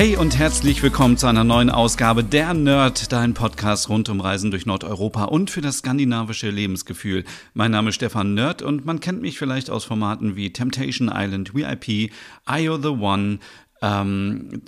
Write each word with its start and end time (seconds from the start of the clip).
Hey 0.00 0.16
und 0.16 0.38
herzlich 0.38 0.82
willkommen 0.82 1.18
zu 1.18 1.26
einer 1.26 1.44
neuen 1.44 1.68
Ausgabe 1.68 2.24
der 2.24 2.54
Nerd, 2.54 3.12
dein 3.12 3.34
Podcast 3.34 3.90
rund 3.90 4.08
um 4.08 4.22
Reisen 4.22 4.50
durch 4.50 4.64
Nordeuropa 4.64 5.24
und 5.24 5.50
für 5.50 5.60
das 5.60 5.80
skandinavische 5.80 6.48
Lebensgefühl. 6.48 7.24
Mein 7.52 7.70
Name 7.70 7.90
ist 7.90 7.96
Stefan 7.96 8.32
Nerd 8.32 8.62
und 8.62 8.86
man 8.86 9.00
kennt 9.00 9.20
mich 9.20 9.38
vielleicht 9.38 9.68
aus 9.68 9.84
Formaten 9.84 10.36
wie 10.36 10.54
Temptation 10.54 11.12
Island, 11.14 11.54
VIP, 11.54 12.12
IO 12.48 12.78
the 12.80 12.88
One, 12.88 13.40
ähm, 13.82 14.62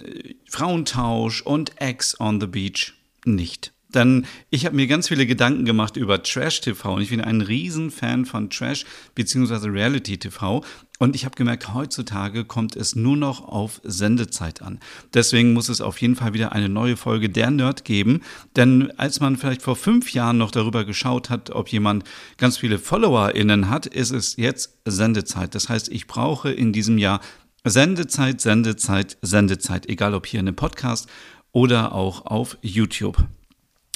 Frauentausch 0.50 1.40
und 1.40 1.72
X 1.80 2.20
on 2.20 2.38
the 2.38 2.46
Beach 2.46 2.92
nicht. 3.24 3.72
Denn 3.94 4.26
ich 4.50 4.66
habe 4.66 4.76
mir 4.76 4.86
ganz 4.86 5.08
viele 5.08 5.26
Gedanken 5.26 5.64
gemacht 5.64 5.96
über 5.96 6.22
Trash-TV 6.22 6.94
und 6.94 7.02
ich 7.02 7.10
bin 7.10 7.20
ein 7.20 7.40
Riesenfan 7.40 8.26
von 8.26 8.50
Trash 8.50 8.84
bzw. 9.14 9.68
Reality-TV 9.68 10.62
und 11.02 11.16
ich 11.16 11.24
habe 11.24 11.34
gemerkt, 11.34 11.74
heutzutage 11.74 12.44
kommt 12.44 12.76
es 12.76 12.94
nur 12.94 13.16
noch 13.16 13.48
auf 13.48 13.80
Sendezeit 13.82 14.62
an. 14.62 14.78
Deswegen 15.12 15.52
muss 15.52 15.68
es 15.68 15.80
auf 15.80 16.00
jeden 16.00 16.14
Fall 16.14 16.32
wieder 16.32 16.52
eine 16.52 16.68
neue 16.68 16.96
Folge 16.96 17.28
der 17.28 17.50
Nerd 17.50 17.84
geben. 17.84 18.20
Denn 18.54 18.92
als 18.98 19.18
man 19.18 19.36
vielleicht 19.36 19.62
vor 19.62 19.74
fünf 19.74 20.12
Jahren 20.12 20.38
noch 20.38 20.52
darüber 20.52 20.84
geschaut 20.84 21.28
hat, 21.28 21.50
ob 21.50 21.70
jemand 21.70 22.04
ganz 22.36 22.58
viele 22.58 22.78
FollowerInnen 22.78 23.68
hat, 23.68 23.86
ist 23.86 24.12
es 24.12 24.36
jetzt 24.36 24.78
Sendezeit. 24.84 25.56
Das 25.56 25.68
heißt, 25.68 25.88
ich 25.88 26.06
brauche 26.06 26.52
in 26.52 26.72
diesem 26.72 26.98
Jahr 26.98 27.20
Sendezeit, 27.64 28.40
Sendezeit, 28.40 29.18
Sendezeit, 29.22 29.88
egal 29.88 30.14
ob 30.14 30.26
hier 30.26 30.38
in 30.38 30.46
einem 30.46 30.54
Podcast 30.54 31.08
oder 31.50 31.96
auch 31.96 32.26
auf 32.26 32.58
YouTube. 32.62 33.26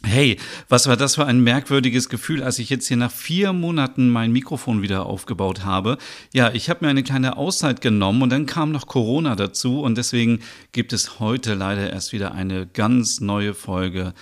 Hey, 0.04 0.38
was 0.68 0.86
war 0.86 0.96
das 0.96 1.16
für 1.16 1.26
ein 1.26 1.40
merkwürdiges 1.40 2.08
Gefühl, 2.08 2.42
als 2.42 2.58
ich 2.58 2.70
jetzt 2.70 2.86
hier 2.86 2.96
nach 2.96 3.10
vier 3.10 3.52
Monaten 3.52 4.08
mein 4.10 4.30
Mikrofon 4.30 4.82
wieder 4.82 5.06
aufgebaut 5.06 5.64
habe. 5.64 5.98
Ja, 6.32 6.52
ich 6.52 6.70
habe 6.70 6.84
mir 6.84 6.90
eine 6.90 7.02
kleine 7.02 7.36
Auszeit 7.36 7.80
genommen 7.80 8.22
und 8.22 8.30
dann 8.30 8.46
kam 8.46 8.70
noch 8.72 8.86
Corona 8.86 9.34
dazu 9.34 9.80
und 9.80 9.96
deswegen 9.98 10.40
gibt 10.72 10.92
es 10.92 11.18
heute 11.18 11.54
leider 11.54 11.90
erst 11.90 12.12
wieder 12.12 12.32
eine 12.32 12.66
ganz 12.66 13.20
neue 13.20 13.54
Folge 13.54 14.12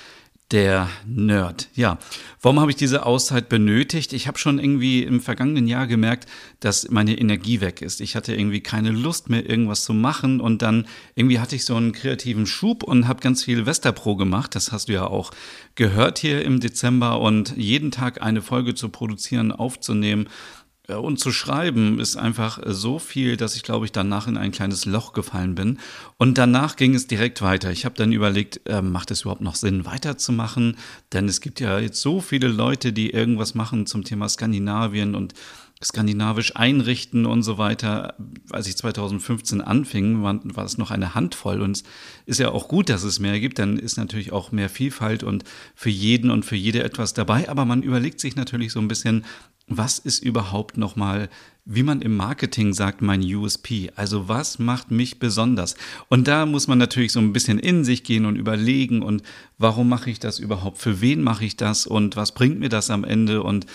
der 0.51 0.89
Nerd. 1.07 1.69
Ja, 1.75 1.99
warum 2.43 2.61
habe 2.61 2.71
ich 2.71 2.77
diese 2.77 3.07
Auszeit 3.07 3.49
benötigt? 3.49 4.13
Ich 4.13 4.29
habe 4.29 4.39
schon 4.39 4.59
irgendwie 4.59 5.03
im 5.03 5.21
vergangenen 5.21 5.67
Jahr 5.67 5.87
gemerkt, 5.87 6.29
dass 6.61 6.91
meine 6.91 7.19
Energie 7.19 7.61
weg 7.61 7.81
ist. 7.81 8.01
Ich 8.01 8.15
hatte 8.15 8.35
irgendwie 8.35 8.61
keine 8.61 8.91
Lust 8.91 9.31
mehr, 9.31 9.49
irgendwas 9.49 9.85
zu 9.85 9.95
machen 9.95 10.41
und 10.41 10.61
dann 10.63 10.87
irgendwie 11.15 11.41
hatte 11.41 11.57
ich 11.57 11.65
so 11.65 11.75
einen 11.77 11.93
kreativen 11.93 12.47
Schub 12.47 12.83
und 12.83 13.09
habe 13.09 13.21
ganz 13.21 13.45
viel 13.45 13.65
Westerpro 13.67 14.17
gemacht. 14.17 14.55
Das 14.55 14.71
hast 14.71 14.89
du 14.89 14.93
ja 14.93 15.07
auch 15.07 15.31
gehört 15.75 16.19
hier 16.19 16.45
im 16.45 16.61
Dezember 16.61 17.21
und 17.21 17.57
jeden 17.57 17.91
Tag 17.91 18.23
eine 18.23 18.43
Folge 18.43 18.75
zu 18.75 18.91
produzieren, 18.91 19.51
aufzunehmen 19.51 20.29
und 20.93 21.19
zu 21.19 21.33
schreiben 21.33 21.99
ist 21.99 22.17
einfach 22.17 22.61
so 22.67 22.99
viel, 22.99 23.39
dass 23.39 23.57
ich 23.57 23.63
glaube 23.63 23.87
ich 23.87 23.93
danach 23.93 24.27
in 24.27 24.37
ein 24.37 24.53
kleines 24.53 24.85
Loch 24.85 25.15
gefallen 25.15 25.55
bin. 25.55 25.79
Und 26.19 26.37
danach 26.37 26.77
ging 26.77 26.95
es 26.95 27.07
direkt 27.07 27.41
weiter. 27.41 27.71
Ich 27.71 27.87
habe 27.87 27.95
dann 27.97 28.13
überlegt, 28.13 28.61
äh, 28.67 28.83
macht 28.83 29.11
es 29.11 29.23
überhaupt 29.23 29.41
noch 29.41 29.55
Sinn, 29.55 29.87
weiterzumachen? 29.87 30.77
Denn 31.13 31.27
es 31.27 31.41
gibt 31.41 31.61
ja 31.61 31.79
jetzt 31.79 32.03
so 32.03 32.21
viele 32.21 32.49
Leute, 32.49 32.93
die 32.93 33.11
irgendwas 33.11 33.55
machen 33.55 33.87
zum 33.87 34.05
Thema 34.05 34.29
Skandinavien 34.29 35.15
und 35.15 35.33
skandinavisch 35.85 36.57
einrichten 36.57 37.27
und 37.27 37.43
so 37.43 37.59
weiter. 37.59 38.15
Als 38.51 38.67
ich 38.67 38.77
2015 38.77 39.61
anfing, 39.61 40.23
war, 40.23 40.41
war 40.45 40.65
es 40.65 40.79
noch 40.79 40.91
eine 40.91 41.15
Handvoll 41.15 41.61
und 41.61 41.77
es 41.79 41.85
ist 42.27 42.41
ja 42.41 42.51
auch 42.51 42.69
gut, 42.69 42.89
dass 42.89 43.03
es 43.03 43.21
mehr 43.21 43.41
gibt, 43.41 43.59
dann 43.59 43.79
ist 43.79 43.97
natürlich 43.97 44.33
auch 44.33 44.53
mehr 44.53 44.69
Vielfalt 44.69 45.23
und 45.23 45.45
für 45.75 45.91
jeden 45.91 46.31
und 46.31 46.45
für 46.45 46.57
jede 46.57 46.83
etwas 46.83 47.15
dabei, 47.15 47.49
aber 47.49 47.65
man 47.65 47.83
überlegt 47.83 48.21
sich 48.21 48.37
natürlich 48.37 48.73
so 48.73 48.81
ein 48.81 48.89
bisschen, 48.89 49.25
was 49.67 49.99
ist 49.99 50.23
überhaupt 50.23 50.77
nochmal, 50.77 51.31
wie 51.65 51.83
man 51.83 52.03
im 52.03 52.17
Marketing 52.17 52.75
sagt, 52.75 53.01
mein 53.01 53.23
USP? 53.23 53.91
Also 53.97 54.29
was 54.29 54.59
macht 54.59 54.91
mich 54.91 55.19
besonders? 55.19 55.75
Und 56.09 56.29
da 56.29 56.45
muss 56.45 56.69
man 56.69 56.77
natürlich 56.77 57.13
so 57.13 57.21
ein 57.21 57.33
bisschen 57.33 57.59
in 57.59 57.85
sich 57.85 58.05
gehen 58.05 58.27
und 58.27 58.37
überlegen 58.37 59.03
und 59.03 59.23
warum 59.57 59.89
mache 59.89 60.11
ich 60.11 60.21
das 60.21 60.39
überhaupt? 60.39 60.79
Für 60.79 61.01
wen 61.01 61.23
mache 61.23 61.47
ich 61.47 61.57
das? 61.57 61.87
Und 61.87 62.17
was 62.17 62.33
bringt 62.33 62.59
mir 62.59 62.69
das 62.69 62.91
am 62.91 63.05
Ende? 63.05 63.43
Und 63.43 63.67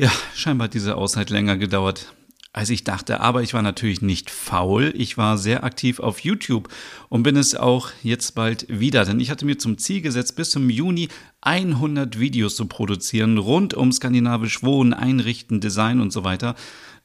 ja, 0.00 0.10
scheinbar 0.34 0.64
hat 0.64 0.74
diese 0.74 0.96
Auszeit 0.96 1.28
länger 1.28 1.58
gedauert, 1.58 2.14
als 2.54 2.70
ich 2.70 2.84
dachte. 2.84 3.20
Aber 3.20 3.42
ich 3.42 3.52
war 3.52 3.60
natürlich 3.60 4.00
nicht 4.00 4.30
faul. 4.30 4.94
Ich 4.96 5.18
war 5.18 5.36
sehr 5.36 5.62
aktiv 5.62 6.00
auf 6.00 6.20
YouTube 6.20 6.70
und 7.10 7.22
bin 7.22 7.36
es 7.36 7.54
auch 7.54 7.90
jetzt 8.02 8.34
bald 8.34 8.66
wieder. 8.68 9.04
Denn 9.04 9.20
ich 9.20 9.30
hatte 9.30 9.44
mir 9.44 9.58
zum 9.58 9.76
Ziel 9.76 10.00
gesetzt, 10.00 10.36
bis 10.36 10.50
zum 10.52 10.70
Juni 10.70 11.08
100 11.42 12.18
Videos 12.18 12.56
zu 12.56 12.64
produzieren 12.64 13.36
rund 13.36 13.74
um 13.74 13.92
skandinavisch 13.92 14.62
Wohnen, 14.62 14.94
Einrichten, 14.94 15.60
Design 15.60 16.00
und 16.00 16.14
so 16.14 16.24
weiter. 16.24 16.54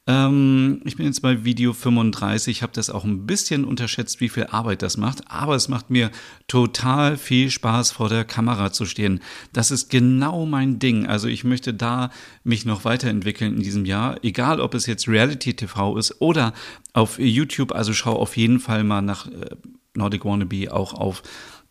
Ähm, 0.08 0.80
ich 0.84 0.96
bin 0.96 1.06
jetzt 1.06 1.20
bei 1.20 1.44
Video 1.44 1.72
35, 1.72 2.62
habe 2.62 2.72
das 2.72 2.90
auch 2.90 3.04
ein 3.04 3.26
bisschen 3.26 3.64
unterschätzt, 3.64 4.20
wie 4.20 4.28
viel 4.28 4.46
Arbeit 4.46 4.82
das 4.82 4.96
macht, 4.96 5.28
aber 5.30 5.56
es 5.56 5.68
macht 5.68 5.90
mir 5.90 6.10
total 6.46 7.16
viel 7.16 7.50
Spaß, 7.50 7.90
vor 7.90 8.08
der 8.08 8.24
Kamera 8.24 8.72
zu 8.72 8.84
stehen. 8.84 9.20
Das 9.52 9.72
ist 9.72 9.90
genau 9.90 10.46
mein 10.46 10.78
Ding. 10.78 11.06
Also 11.06 11.26
ich 11.26 11.42
möchte 11.42 11.74
da 11.74 12.10
mich 12.44 12.64
noch 12.64 12.84
weiterentwickeln 12.84 13.56
in 13.56 13.62
diesem 13.62 13.84
Jahr, 13.84 14.22
egal 14.22 14.60
ob 14.60 14.74
es 14.74 14.86
jetzt 14.86 15.08
Reality 15.08 15.54
TV 15.54 15.96
ist 15.96 16.20
oder 16.20 16.52
auf 16.92 17.18
YouTube. 17.18 17.72
Also 17.72 17.92
schau 17.92 18.14
auf 18.16 18.36
jeden 18.36 18.60
Fall 18.60 18.84
mal 18.84 19.02
nach 19.02 19.26
äh, 19.26 19.56
Nordic 19.94 20.24
Wannabe 20.24 20.72
auch 20.72 20.94
auf 20.94 21.22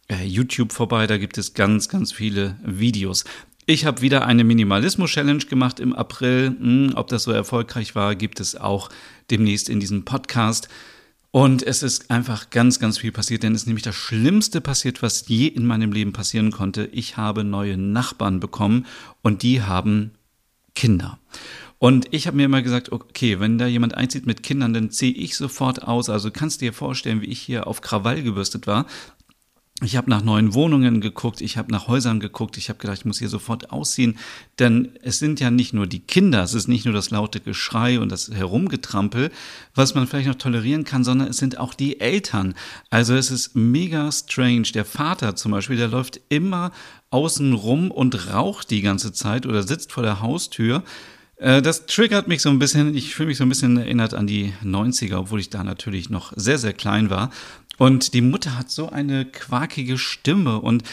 äh, 0.10 0.26
YouTube 0.26 0.74
vorbei. 0.74 1.08
Da 1.08 1.18
gibt 1.18 1.38
es 1.38 1.54
ganz, 1.54 1.88
ganz 1.88 2.12
viele 2.12 2.58
Videos. 2.66 3.24
Ich 3.68 3.86
habe 3.86 4.02
wieder 4.02 4.28
eine 4.28 4.44
Minimalismus-Challenge 4.44 5.46
gemacht 5.46 5.80
im 5.80 5.96
April. 5.96 6.56
Hm, 6.60 6.92
ob 6.94 7.08
das 7.08 7.24
so 7.24 7.32
erfolgreich 7.32 7.96
war, 7.96 8.16
gibt 8.16 8.40
es 8.40 8.56
auch 8.56 8.90
demnächst 9.32 9.70
in 9.70 9.80
diesem 9.80 10.06
Podcast. 10.06 10.70
Und 11.32 11.64
es 11.64 11.82
ist 11.82 12.12
einfach 12.12 12.52
ganz, 12.52 12.80
ganz 12.80 13.00
viel 13.00 13.12
passiert, 13.12 13.42
denn 13.42 13.56
es 13.56 13.64
ist 13.64 13.68
nämlich 13.68 13.84
das 13.84 13.96
Schlimmste 13.96 14.62
passiert, 14.62 15.02
was 15.02 15.28
je 15.28 15.48
in 15.48 15.66
meinem 15.66 15.92
Leben 15.92 16.14
passieren 16.14 16.52
konnte. 16.52 16.86
Ich 16.92 17.18
habe 17.18 17.44
neue 17.44 17.76
Nachbarn 17.76 18.40
bekommen 18.40 18.86
und 19.24 19.42
die 19.42 19.64
haben 19.64 20.12
Kinder. 20.76 21.18
Und 21.80 22.08
ich 22.12 22.28
habe 22.28 22.38
mir 22.38 22.46
immer 22.46 22.62
gesagt, 22.62 22.92
okay, 22.92 23.40
wenn 23.40 23.58
da 23.58 23.66
jemand 23.66 23.96
einzieht 23.96 24.26
mit 24.26 24.44
Kindern, 24.44 24.74
dann 24.74 24.92
ziehe 24.92 25.14
ich 25.14 25.36
sofort 25.36 25.84
aus. 25.84 26.10
Also 26.10 26.30
kannst 26.32 26.62
du 26.62 26.66
dir 26.66 26.74
vorstellen, 26.74 27.22
wie 27.22 27.28
ich 27.28 27.42
hier 27.42 27.68
auf 27.68 27.82
Krawall 27.82 28.22
gebürstet 28.22 28.68
war. 28.68 28.86
Ich 29.84 29.98
habe 29.98 30.10
nach 30.10 30.24
neuen 30.24 30.54
Wohnungen 30.54 31.02
geguckt, 31.02 31.42
ich 31.42 31.58
habe 31.58 31.70
nach 31.70 31.90
Häusern 31.90 32.22
geguckt, 32.22 32.56
ich 32.56 32.70
habe 32.70 32.80
gedacht, 32.80 33.00
ich 33.00 33.06
muss 33.06 33.20
hier 33.20 33.28
sofort 33.28 33.72
ausziehen, 33.72 34.18
denn 34.58 34.94
es 35.02 35.20
sind 35.20 35.42
ja 35.42 35.52
nicht 35.52 35.74
nur 35.74 35.86
die 35.86 36.00
Kinder, 36.00 36.44
es 36.44 36.54
ist 36.54 36.70
nicht 36.70 36.86
nur 36.86 36.94
das 36.94 37.10
laute 37.10 37.42
Geschrei 37.42 38.00
und 38.00 38.08
das 38.08 38.32
Herumgetrampel, 38.32 39.32
was 39.74 39.94
man 39.94 40.08
vielleicht 40.08 40.30
noch 40.30 40.36
tolerieren 40.36 40.86
kann, 40.86 41.04
sondern 41.04 41.28
es 41.28 41.38
sind 41.38 41.58
auch 41.58 41.74
die 41.74 42.00
Eltern. 42.00 42.56
Also 42.90 43.16
es 43.16 43.32
ist 43.32 43.58
mega 43.58 44.10
strange. 44.14 44.70
Der 44.74 44.86
Vater 44.86 45.36
zum 45.36 45.52
Beispiel, 45.52 45.76
der 45.76 45.90
läuft 45.90 46.22
immer 46.30 46.72
außen 47.10 47.52
rum 47.52 47.92
und 47.92 48.32
raucht 48.34 48.72
die 48.72 48.82
ganze 48.82 49.12
Zeit 49.12 49.46
oder 49.46 49.62
sitzt 49.62 49.92
vor 49.92 50.04
der 50.04 50.22
Haustür. 50.22 50.84
Äh, 51.38 51.62
das 51.62 51.86
triggert 51.86 52.28
mich 52.28 52.42
so 52.42 52.50
ein 52.50 52.60
bisschen. 52.60 52.96
Ich 52.96 53.14
fühle 53.14 53.28
mich 53.28 53.38
so 53.38 53.44
ein 53.44 53.50
bisschen 53.50 53.78
erinnert 53.78 54.14
an 54.14 54.28
die 54.28 54.54
90er, 54.64 55.18
obwohl 55.18 55.40
ich 55.40 55.50
da 55.50 55.64
natürlich 55.64 56.10
noch 56.10 56.32
sehr, 56.36 56.58
sehr 56.58 56.74
klein 56.74 57.10
war. 57.10 57.30
Und 57.78 58.14
die 58.14 58.22
Mutter 58.22 58.58
hat 58.58 58.72
so 58.72 58.90
eine 58.90 59.26
quakige 59.26 59.98
Stimme 59.98 60.60
und 60.60 60.84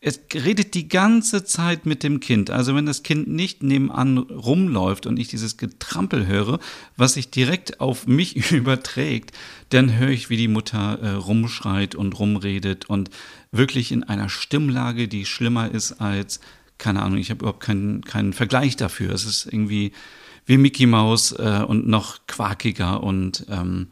es 0.00 0.20
redet 0.32 0.74
die 0.74 0.88
ganze 0.88 1.44
Zeit 1.44 1.84
mit 1.84 2.04
dem 2.04 2.20
Kind. 2.20 2.50
Also 2.50 2.74
wenn 2.76 2.86
das 2.86 3.02
Kind 3.02 3.28
nicht 3.28 3.64
nebenan 3.64 4.18
rumläuft 4.18 5.06
und 5.06 5.18
ich 5.18 5.26
dieses 5.26 5.56
Getrampel 5.56 6.26
höre, 6.26 6.60
was 6.96 7.14
sich 7.14 7.30
direkt 7.30 7.80
auf 7.80 8.06
mich 8.06 8.50
überträgt, 8.52 9.32
dann 9.70 9.98
höre 9.98 10.10
ich, 10.10 10.30
wie 10.30 10.36
die 10.36 10.48
Mutter 10.48 11.00
äh, 11.00 11.10
rumschreit 11.10 11.96
und 11.96 12.18
rumredet 12.18 12.88
und 12.88 13.10
wirklich 13.50 13.90
in 13.90 14.04
einer 14.04 14.28
Stimmlage, 14.28 15.08
die 15.08 15.26
schlimmer 15.26 15.70
ist 15.70 16.00
als, 16.00 16.38
keine 16.78 17.02
Ahnung, 17.02 17.18
ich 17.18 17.30
habe 17.30 17.40
überhaupt 17.40 17.64
keinen, 17.64 18.02
keinen 18.02 18.32
Vergleich 18.32 18.76
dafür. 18.76 19.12
Es 19.12 19.24
ist 19.24 19.46
irgendwie 19.46 19.92
wie 20.46 20.58
Mickey 20.58 20.86
Mouse 20.86 21.32
äh, 21.32 21.62
und 21.66 21.88
noch 21.88 22.20
quakiger. 22.26 23.02
Und 23.02 23.46
ähm, 23.50 23.88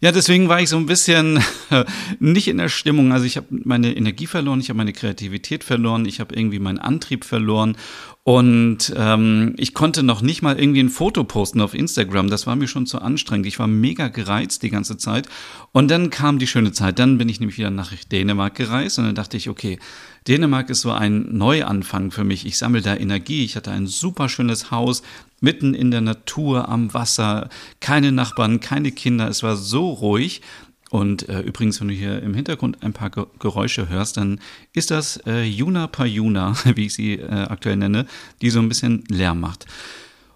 ja, 0.00 0.12
deswegen 0.12 0.48
war 0.48 0.60
ich 0.62 0.70
so 0.70 0.78
ein 0.78 0.86
bisschen 0.86 1.42
nicht 2.18 2.48
in 2.48 2.56
der 2.56 2.70
Stimmung. 2.70 3.12
Also 3.12 3.26
ich 3.26 3.36
habe 3.36 3.46
meine 3.50 3.94
Energie 3.94 4.26
verloren, 4.26 4.60
ich 4.60 4.70
habe 4.70 4.78
meine 4.78 4.94
Kreativität 4.94 5.62
verloren, 5.62 6.06
ich 6.06 6.20
habe 6.20 6.34
irgendwie 6.34 6.58
meinen 6.58 6.78
Antrieb 6.78 7.24
verloren. 7.24 7.76
Und 8.22 8.92
ähm, 8.96 9.54
ich 9.56 9.74
konnte 9.74 10.02
noch 10.02 10.22
nicht 10.22 10.40
mal 10.40 10.58
irgendwie 10.58 10.82
ein 10.82 10.88
Foto 10.88 11.24
posten 11.24 11.60
auf 11.60 11.74
Instagram. 11.74 12.28
Das 12.28 12.46
war 12.46 12.54
mir 12.56 12.68
schon 12.68 12.86
zu 12.86 13.00
anstrengend. 13.00 13.46
Ich 13.46 13.58
war 13.58 13.66
mega 13.66 14.08
gereizt 14.08 14.62
die 14.62 14.70
ganze 14.70 14.96
Zeit. 14.96 15.28
Und 15.72 15.90
dann 15.90 16.10
kam 16.10 16.38
die 16.38 16.46
schöne 16.46 16.72
Zeit. 16.72 16.98
Dann 16.98 17.18
bin 17.18 17.28
ich 17.28 17.40
nämlich 17.40 17.58
wieder 17.58 17.70
nach 17.70 17.92
Dänemark 17.92 18.54
gereist 18.54 18.98
und 18.98 19.06
dann 19.06 19.14
dachte 19.14 19.36
ich, 19.36 19.48
okay, 19.48 19.78
Dänemark 20.28 20.68
ist 20.70 20.82
so 20.82 20.92
ein 20.92 21.36
Neuanfang 21.36 22.10
für 22.10 22.24
mich. 22.24 22.46
Ich 22.46 22.58
sammle 22.58 22.82
da 22.82 22.94
Energie. 22.94 23.44
Ich 23.44 23.56
hatte 23.56 23.70
ein 23.70 23.86
super 23.86 24.28
schönes 24.28 24.70
Haus 24.70 25.02
mitten 25.40 25.74
in 25.74 25.90
der 25.90 26.00
Natur 26.00 26.68
am 26.68 26.92
Wasser. 26.94 27.48
Keine 27.80 28.12
Nachbarn, 28.12 28.60
keine 28.60 28.92
Kinder. 28.92 29.28
Es 29.28 29.42
war 29.42 29.56
so 29.56 29.90
ruhig. 29.90 30.42
Und 30.90 31.28
äh, 31.28 31.40
übrigens, 31.40 31.80
wenn 31.80 31.88
du 31.88 31.94
hier 31.94 32.20
im 32.20 32.34
Hintergrund 32.34 32.82
ein 32.82 32.92
paar 32.92 33.10
Geräusche 33.10 33.88
hörst, 33.88 34.16
dann 34.16 34.40
ist 34.72 34.90
das 34.90 35.20
äh, 35.24 35.44
Juna 35.44 35.86
Pajuna, 35.86 36.54
wie 36.74 36.86
ich 36.86 36.94
sie 36.94 37.14
äh, 37.14 37.28
aktuell 37.28 37.76
nenne, 37.76 38.06
die 38.42 38.50
so 38.50 38.58
ein 38.58 38.68
bisschen 38.68 39.04
Lärm 39.08 39.40
macht. 39.40 39.66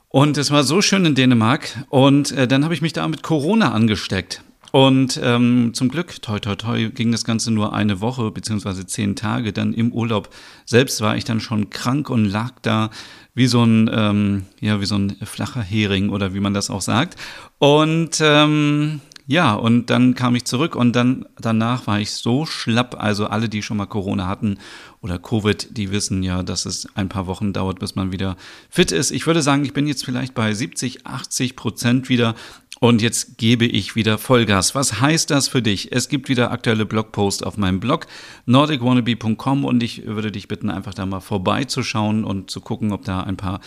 Und 0.08 0.38
es 0.38 0.52
war 0.52 0.62
so 0.62 0.80
schön 0.80 1.04
in 1.06 1.16
Dänemark 1.16 1.84
und 1.88 2.30
äh, 2.30 2.46
dann 2.46 2.62
habe 2.62 2.72
ich 2.72 2.82
mich 2.82 2.92
da 2.92 3.08
mit 3.08 3.24
Corona 3.24 3.72
angesteckt. 3.72 4.44
Und 4.74 5.20
ähm, 5.22 5.70
zum 5.72 5.88
Glück, 5.88 6.20
toi, 6.20 6.40
toi, 6.40 6.56
toi, 6.56 6.90
ging 6.90 7.12
das 7.12 7.22
Ganze 7.22 7.52
nur 7.52 7.74
eine 7.74 8.00
Woche 8.00 8.32
beziehungsweise 8.32 8.84
zehn 8.84 9.14
Tage. 9.14 9.52
Dann 9.52 9.72
im 9.72 9.92
Urlaub 9.92 10.30
selbst 10.64 11.00
war 11.00 11.16
ich 11.16 11.22
dann 11.22 11.38
schon 11.38 11.70
krank 11.70 12.10
und 12.10 12.24
lag 12.24 12.54
da 12.62 12.90
wie 13.36 13.46
so 13.46 13.62
ein, 13.62 13.88
ähm, 13.94 14.46
ja, 14.58 14.80
wie 14.80 14.86
so 14.86 14.96
ein 14.96 15.14
flacher 15.22 15.62
Hering 15.62 16.08
oder 16.08 16.34
wie 16.34 16.40
man 16.40 16.54
das 16.54 16.70
auch 16.70 16.80
sagt. 16.80 17.14
Und 17.58 18.18
ähm, 18.20 19.00
ja, 19.26 19.54
und 19.54 19.88
dann 19.88 20.14
kam 20.14 20.34
ich 20.34 20.44
zurück 20.44 20.76
und 20.76 20.94
dann 20.94 21.24
danach 21.38 21.86
war 21.86 21.98
ich 21.98 22.10
so 22.10 22.44
schlapp. 22.44 22.96
Also 23.02 23.26
alle, 23.26 23.48
die 23.48 23.62
schon 23.62 23.78
mal 23.78 23.86
Corona 23.86 24.26
hatten 24.26 24.58
oder 25.00 25.18
Covid, 25.18 25.68
die 25.76 25.90
wissen 25.92 26.22
ja, 26.22 26.42
dass 26.42 26.66
es 26.66 26.86
ein 26.94 27.08
paar 27.08 27.26
Wochen 27.26 27.54
dauert, 27.54 27.78
bis 27.78 27.94
man 27.94 28.12
wieder 28.12 28.36
fit 28.68 28.92
ist. 28.92 29.12
Ich 29.12 29.26
würde 29.26 29.40
sagen, 29.40 29.64
ich 29.64 29.72
bin 29.72 29.86
jetzt 29.86 30.04
vielleicht 30.04 30.34
bei 30.34 30.52
70, 30.52 31.06
80 31.06 31.56
Prozent 31.56 32.08
wieder 32.10 32.34
und 32.84 33.00
jetzt 33.00 33.38
gebe 33.38 33.64
ich 33.64 33.96
wieder 33.96 34.18
Vollgas. 34.18 34.74
Was 34.74 35.00
heißt 35.00 35.30
das 35.30 35.48
für 35.48 35.62
dich? 35.62 35.90
Es 35.92 36.10
gibt 36.10 36.28
wieder 36.28 36.50
aktuelle 36.50 36.84
Blogposts 36.84 37.42
auf 37.42 37.56
meinem 37.56 37.80
Blog 37.80 38.06
nordicwannabe.com 38.44 39.64
und 39.64 39.82
ich 39.82 40.04
würde 40.04 40.30
dich 40.30 40.48
bitten, 40.48 40.68
einfach 40.68 40.92
da 40.92 41.06
mal 41.06 41.20
vorbeizuschauen 41.20 42.24
und 42.24 42.50
zu 42.50 42.60
gucken, 42.60 42.92
ob 42.92 43.02
da 43.06 43.22
ein 43.22 43.38
paar 43.38 43.60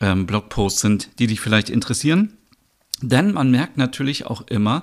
ähm, 0.00 0.26
Blogposts 0.26 0.82
sind, 0.82 1.18
die 1.18 1.28
dich 1.28 1.40
vielleicht 1.40 1.70
interessieren. 1.70 2.36
Denn 3.00 3.32
man 3.32 3.50
merkt 3.50 3.78
natürlich 3.78 4.26
auch 4.26 4.42
immer, 4.48 4.82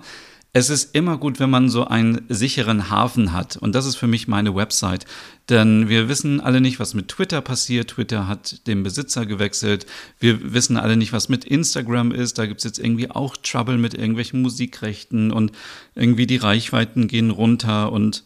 es 0.56 0.70
ist 0.70 0.96
immer 0.96 1.18
gut, 1.18 1.42
wenn 1.42 1.50
man 1.50 1.68
so 1.68 1.84
einen 1.84 2.22
sicheren 2.30 2.90
Hafen 2.90 3.34
hat. 3.34 3.58
Und 3.58 3.76
das 3.76 3.86
ist 3.86 3.98
für 3.98 4.08
mich 4.08 4.30
meine 4.30 4.56
Website. 4.56 5.06
Denn 5.50 5.90
wir 5.90 6.08
wissen 6.08 6.40
alle 6.40 6.62
nicht, 6.62 6.80
was 6.80 6.94
mit 6.94 7.10
Twitter 7.10 7.42
passiert. 7.42 7.90
Twitter 7.90 8.30
hat 8.30 8.66
den 8.66 8.82
Besitzer 8.82 9.26
gewechselt. 9.26 9.86
Wir 10.18 10.54
wissen 10.54 10.78
alle 10.78 10.96
nicht, 10.96 11.12
was 11.12 11.28
mit 11.28 11.44
Instagram 11.44 12.14
ist. 12.14 12.38
Da 12.38 12.46
gibt 12.46 12.62
es 12.62 12.64
jetzt 12.64 12.80
irgendwie 12.80 13.12
auch 13.12 13.36
Trouble 13.36 13.78
mit 13.78 13.96
irgendwelchen 13.96 14.42
Musikrechten 14.42 15.30
und 15.30 15.52
irgendwie 15.94 16.26
die 16.26 16.38
Reichweiten 16.38 17.10
gehen 17.10 17.32
runter 17.32 17.92
und 17.92 18.24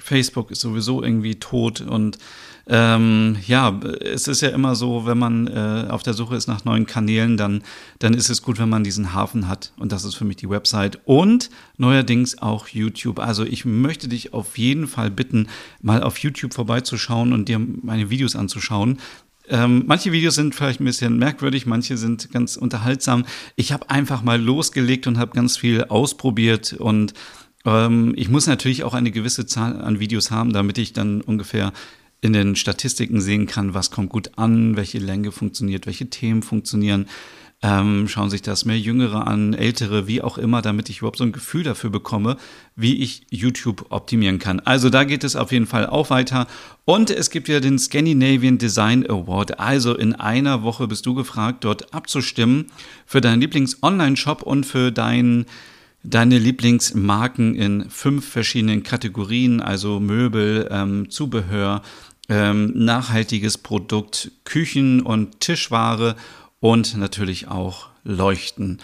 Facebook 0.00 0.50
ist 0.50 0.62
sowieso 0.62 1.02
irgendwie 1.02 1.34
tot 1.34 1.82
und 1.82 2.16
ähm, 2.68 3.36
ja, 3.46 3.78
es 4.00 4.26
ist 4.26 4.40
ja 4.40 4.48
immer 4.48 4.74
so, 4.74 5.06
wenn 5.06 5.18
man 5.18 5.46
äh, 5.46 5.86
auf 5.88 6.02
der 6.02 6.14
Suche 6.14 6.34
ist 6.34 6.48
nach 6.48 6.64
neuen 6.64 6.86
Kanälen, 6.86 7.36
dann, 7.36 7.62
dann 8.00 8.12
ist 8.12 8.28
es 8.28 8.42
gut, 8.42 8.58
wenn 8.58 8.68
man 8.68 8.82
diesen 8.82 9.12
Hafen 9.12 9.46
hat. 9.46 9.72
Und 9.78 9.92
das 9.92 10.04
ist 10.04 10.16
für 10.16 10.24
mich 10.24 10.36
die 10.36 10.50
Website 10.50 10.98
und 11.04 11.48
neuerdings 11.76 12.38
auch 12.38 12.66
YouTube. 12.66 13.20
Also 13.20 13.44
ich 13.44 13.64
möchte 13.64 14.08
dich 14.08 14.32
auf 14.32 14.58
jeden 14.58 14.88
Fall 14.88 15.12
bitten, 15.12 15.46
mal 15.80 16.02
auf 16.02 16.18
YouTube 16.18 16.54
vorbeizuschauen 16.54 17.32
und 17.32 17.48
dir 17.48 17.60
meine 17.60 18.10
Videos 18.10 18.34
anzuschauen. 18.34 18.98
Ähm, 19.48 19.84
manche 19.86 20.10
Videos 20.10 20.34
sind 20.34 20.56
vielleicht 20.56 20.80
ein 20.80 20.86
bisschen 20.86 21.18
merkwürdig, 21.18 21.66
manche 21.66 21.96
sind 21.96 22.32
ganz 22.32 22.56
unterhaltsam. 22.56 23.26
Ich 23.54 23.70
habe 23.72 23.90
einfach 23.90 24.24
mal 24.24 24.42
losgelegt 24.42 25.06
und 25.06 25.18
habe 25.18 25.30
ganz 25.36 25.56
viel 25.56 25.84
ausprobiert 25.84 26.72
und 26.72 27.14
ähm, 27.64 28.12
ich 28.16 28.28
muss 28.28 28.48
natürlich 28.48 28.82
auch 28.82 28.94
eine 28.94 29.12
gewisse 29.12 29.46
Zahl 29.46 29.80
an 29.80 30.00
Videos 30.00 30.32
haben, 30.32 30.52
damit 30.52 30.78
ich 30.78 30.94
dann 30.94 31.20
ungefähr 31.20 31.72
in 32.20 32.32
den 32.32 32.56
Statistiken 32.56 33.20
sehen 33.20 33.46
kann, 33.46 33.74
was 33.74 33.90
kommt 33.90 34.10
gut 34.10 34.32
an, 34.36 34.76
welche 34.76 34.98
Länge 34.98 35.32
funktioniert, 35.32 35.86
welche 35.86 36.08
Themen 36.10 36.42
funktionieren. 36.42 37.06
Ähm, 37.62 38.06
schauen 38.06 38.28
sich 38.28 38.42
das 38.42 38.66
mehr 38.66 38.78
Jüngere 38.78 39.26
an, 39.26 39.54
Ältere, 39.54 40.06
wie 40.06 40.20
auch 40.20 40.36
immer, 40.36 40.60
damit 40.60 40.90
ich 40.90 40.98
überhaupt 40.98 41.16
so 41.16 41.24
ein 41.24 41.32
Gefühl 41.32 41.62
dafür 41.62 41.88
bekomme, 41.88 42.36
wie 42.74 43.02
ich 43.02 43.26
YouTube 43.30 43.86
optimieren 43.88 44.38
kann. 44.38 44.60
Also 44.60 44.90
da 44.90 45.04
geht 45.04 45.24
es 45.24 45.36
auf 45.36 45.52
jeden 45.52 45.66
Fall 45.66 45.86
auch 45.86 46.10
weiter. 46.10 46.48
Und 46.84 47.10
es 47.10 47.30
gibt 47.30 47.48
ja 47.48 47.60
den 47.60 47.78
Scandinavian 47.78 48.58
Design 48.58 49.08
Award. 49.08 49.58
Also 49.58 49.96
in 49.96 50.14
einer 50.14 50.62
Woche 50.62 50.86
bist 50.86 51.06
du 51.06 51.14
gefragt, 51.14 51.64
dort 51.64 51.94
abzustimmen 51.94 52.66
für 53.06 53.22
deinen 53.22 53.40
Lieblings-Online-Shop 53.40 54.42
und 54.42 54.66
für 54.66 54.92
deinen 54.92 55.46
deine 56.08 56.38
Lieblingsmarken 56.38 57.54
in 57.54 57.90
fünf 57.90 58.28
verschiedenen 58.28 58.82
Kategorien, 58.82 59.60
also 59.60 60.00
Möbel, 60.00 60.68
ähm, 60.70 61.10
Zubehör, 61.10 61.82
ähm, 62.28 62.72
nachhaltiges 62.74 63.58
Produkt, 63.58 64.30
Küchen- 64.44 65.02
und 65.02 65.40
Tischware 65.40 66.16
und 66.60 66.96
natürlich 66.96 67.48
auch 67.48 67.88
Leuchten. 68.04 68.78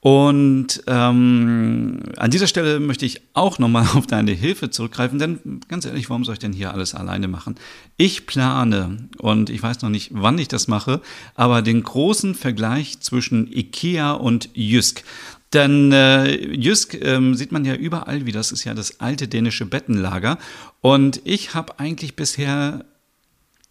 Und 0.00 0.84
ähm, 0.86 2.00
an 2.16 2.30
dieser 2.30 2.46
Stelle 2.46 2.78
möchte 2.78 3.04
ich 3.04 3.20
auch 3.34 3.58
nochmal 3.58 3.86
auf 3.94 4.06
deine 4.06 4.30
Hilfe 4.30 4.70
zurückgreifen, 4.70 5.18
denn 5.18 5.60
ganz 5.68 5.86
ehrlich, 5.86 6.08
warum 6.08 6.24
soll 6.24 6.34
ich 6.34 6.38
denn 6.38 6.52
hier 6.52 6.72
alles 6.72 6.94
alleine 6.94 7.26
machen? 7.26 7.56
Ich 7.96 8.26
plane, 8.26 9.08
und 9.18 9.50
ich 9.50 9.60
weiß 9.62 9.82
noch 9.82 9.90
nicht, 9.90 10.10
wann 10.14 10.38
ich 10.38 10.46
das 10.46 10.68
mache, 10.68 11.00
aber 11.34 11.62
den 11.62 11.82
großen 11.82 12.36
Vergleich 12.36 13.00
zwischen 13.00 13.52
IKEA 13.52 14.12
und 14.12 14.50
Jysk. 14.54 15.02
Denn 15.52 15.92
äh, 15.92 16.34
Jysk 16.54 16.94
ähm, 17.00 17.34
sieht 17.34 17.52
man 17.52 17.64
ja 17.64 17.74
überall, 17.74 18.26
wie 18.26 18.32
das 18.32 18.52
ist 18.52 18.64
ja 18.64 18.74
das 18.74 19.00
alte 19.00 19.28
dänische 19.28 19.64
Bettenlager. 19.64 20.38
Und 20.80 21.22
ich 21.24 21.54
habe 21.54 21.78
eigentlich 21.78 22.16
bisher, 22.16 22.84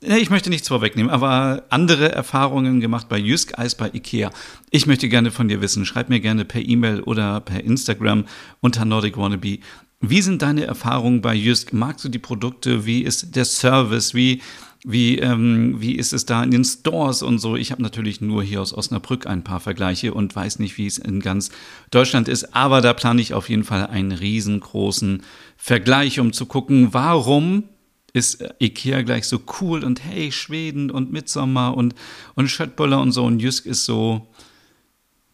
ich 0.01 0.29
möchte 0.29 0.49
nichts 0.49 0.67
vorwegnehmen, 0.67 1.11
aber 1.11 1.63
andere 1.69 2.11
Erfahrungen 2.11 2.79
gemacht 2.79 3.09
bei 3.09 3.19
Jysk 3.19 3.59
als 3.59 3.75
bei 3.75 3.89
Ikea. 3.93 4.31
Ich 4.71 4.87
möchte 4.87 5.07
gerne 5.07 5.29
von 5.29 5.47
dir 5.47 5.61
wissen, 5.61 5.85
schreib 5.85 6.09
mir 6.09 6.19
gerne 6.19 6.45
per 6.45 6.61
E-Mail 6.61 7.01
oder 7.01 7.41
per 7.41 7.63
Instagram 7.63 8.25
unter 8.59 8.83
Nordic 8.85 9.17
Wannabe. 9.17 9.59
Wie 9.99 10.21
sind 10.21 10.41
deine 10.43 10.65
Erfahrungen 10.65 11.21
bei 11.21 11.33
Jysk? 11.33 11.73
Magst 11.73 12.05
du 12.05 12.09
die 12.09 12.19
Produkte? 12.19 12.85
Wie 12.85 13.01
ist 13.01 13.35
der 13.35 13.45
Service? 13.45 14.13
Wie 14.13 14.41
wie, 14.89 15.19
ähm, 15.19 15.81
wie 15.81 15.95
ist 15.95 16.13
es 16.13 16.25
da 16.25 16.41
in 16.41 16.51
den 16.51 16.63
Stores 16.63 17.21
und 17.21 17.39
so? 17.39 17.57
Ich 17.57 17.71
habe 17.71 17.83
natürlich 17.83 18.21
nur 18.21 18.41
hier 18.41 18.61
aus 18.61 18.73
Osnabrück 18.73 19.27
ein 19.27 19.43
paar 19.43 19.59
Vergleiche 19.59 20.13
und 20.13 20.33
weiß 20.33 20.59
nicht, 20.59 20.77
wie 20.77 20.87
es 20.87 20.97
in 20.97 21.19
ganz 21.19 21.49
Deutschland 21.91 22.29
ist. 22.29 22.55
Aber 22.55 22.79
da 22.79 22.93
plane 22.93 23.21
ich 23.21 23.33
auf 23.33 23.49
jeden 23.49 23.65
Fall 23.65 23.87
einen 23.87 24.13
riesengroßen 24.13 25.23
Vergleich, 25.57 26.21
um 26.21 26.31
zu 26.31 26.45
gucken, 26.45 26.93
warum 26.93 27.65
ist 28.13 28.41
Ikea 28.61 29.01
gleich 29.01 29.25
so 29.25 29.41
cool 29.59 29.83
und 29.83 30.05
hey, 30.05 30.31
Schweden 30.31 30.89
und 30.89 31.11
Mitsommer 31.11 31.75
und, 31.75 31.93
und 32.35 32.47
Schöttböller 32.47 33.01
und 33.01 33.11
so. 33.11 33.25
Und 33.25 33.41
Jysk 33.41 33.65
ist 33.65 33.83
so 33.83 34.25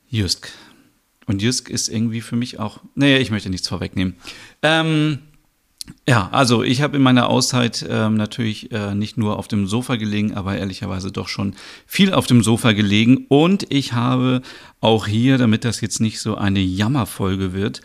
Jysk. 0.10 0.50
Und 1.28 1.44
Jysk 1.44 1.70
ist 1.70 1.90
irgendwie 1.90 2.22
für 2.22 2.36
mich 2.36 2.58
auch, 2.58 2.80
naja, 2.96 3.20
ich 3.20 3.30
möchte 3.30 3.52
nichts 3.52 3.68
vorwegnehmen. 3.68 4.16
Ähm, 4.64 5.20
ja, 6.08 6.30
also 6.32 6.64
ich 6.64 6.82
habe 6.82 6.98
in 6.98 7.04
meiner 7.04 7.30
Auszeit 7.30 7.86
ähm, 7.90 8.16
natürlich 8.16 8.72
äh, 8.72 8.96
nicht 8.96 9.18
nur 9.18 9.38
auf 9.38 9.48
dem 9.48 9.68
Sofa 9.68 9.96
gelegen, 9.96 10.34
aber 10.34 10.58
ehrlicherweise 10.58 11.12
doch 11.12 11.28
schon 11.28 11.56
viel 11.86 12.14
auf 12.14 12.26
dem 12.26 12.42
Sofa 12.44 12.72
gelegen. 12.72 13.26
Und 13.28 13.66
ich 13.70 13.94
habe 13.94 14.42
auch 14.80 15.08
hier, 15.08 15.38
damit 15.38 15.66
das 15.66 15.82
jetzt 15.82 16.00
nicht 16.00 16.20
so 16.20 16.36
eine 16.36 16.60
Jammerfolge 16.60 17.54
wird, 17.54 17.82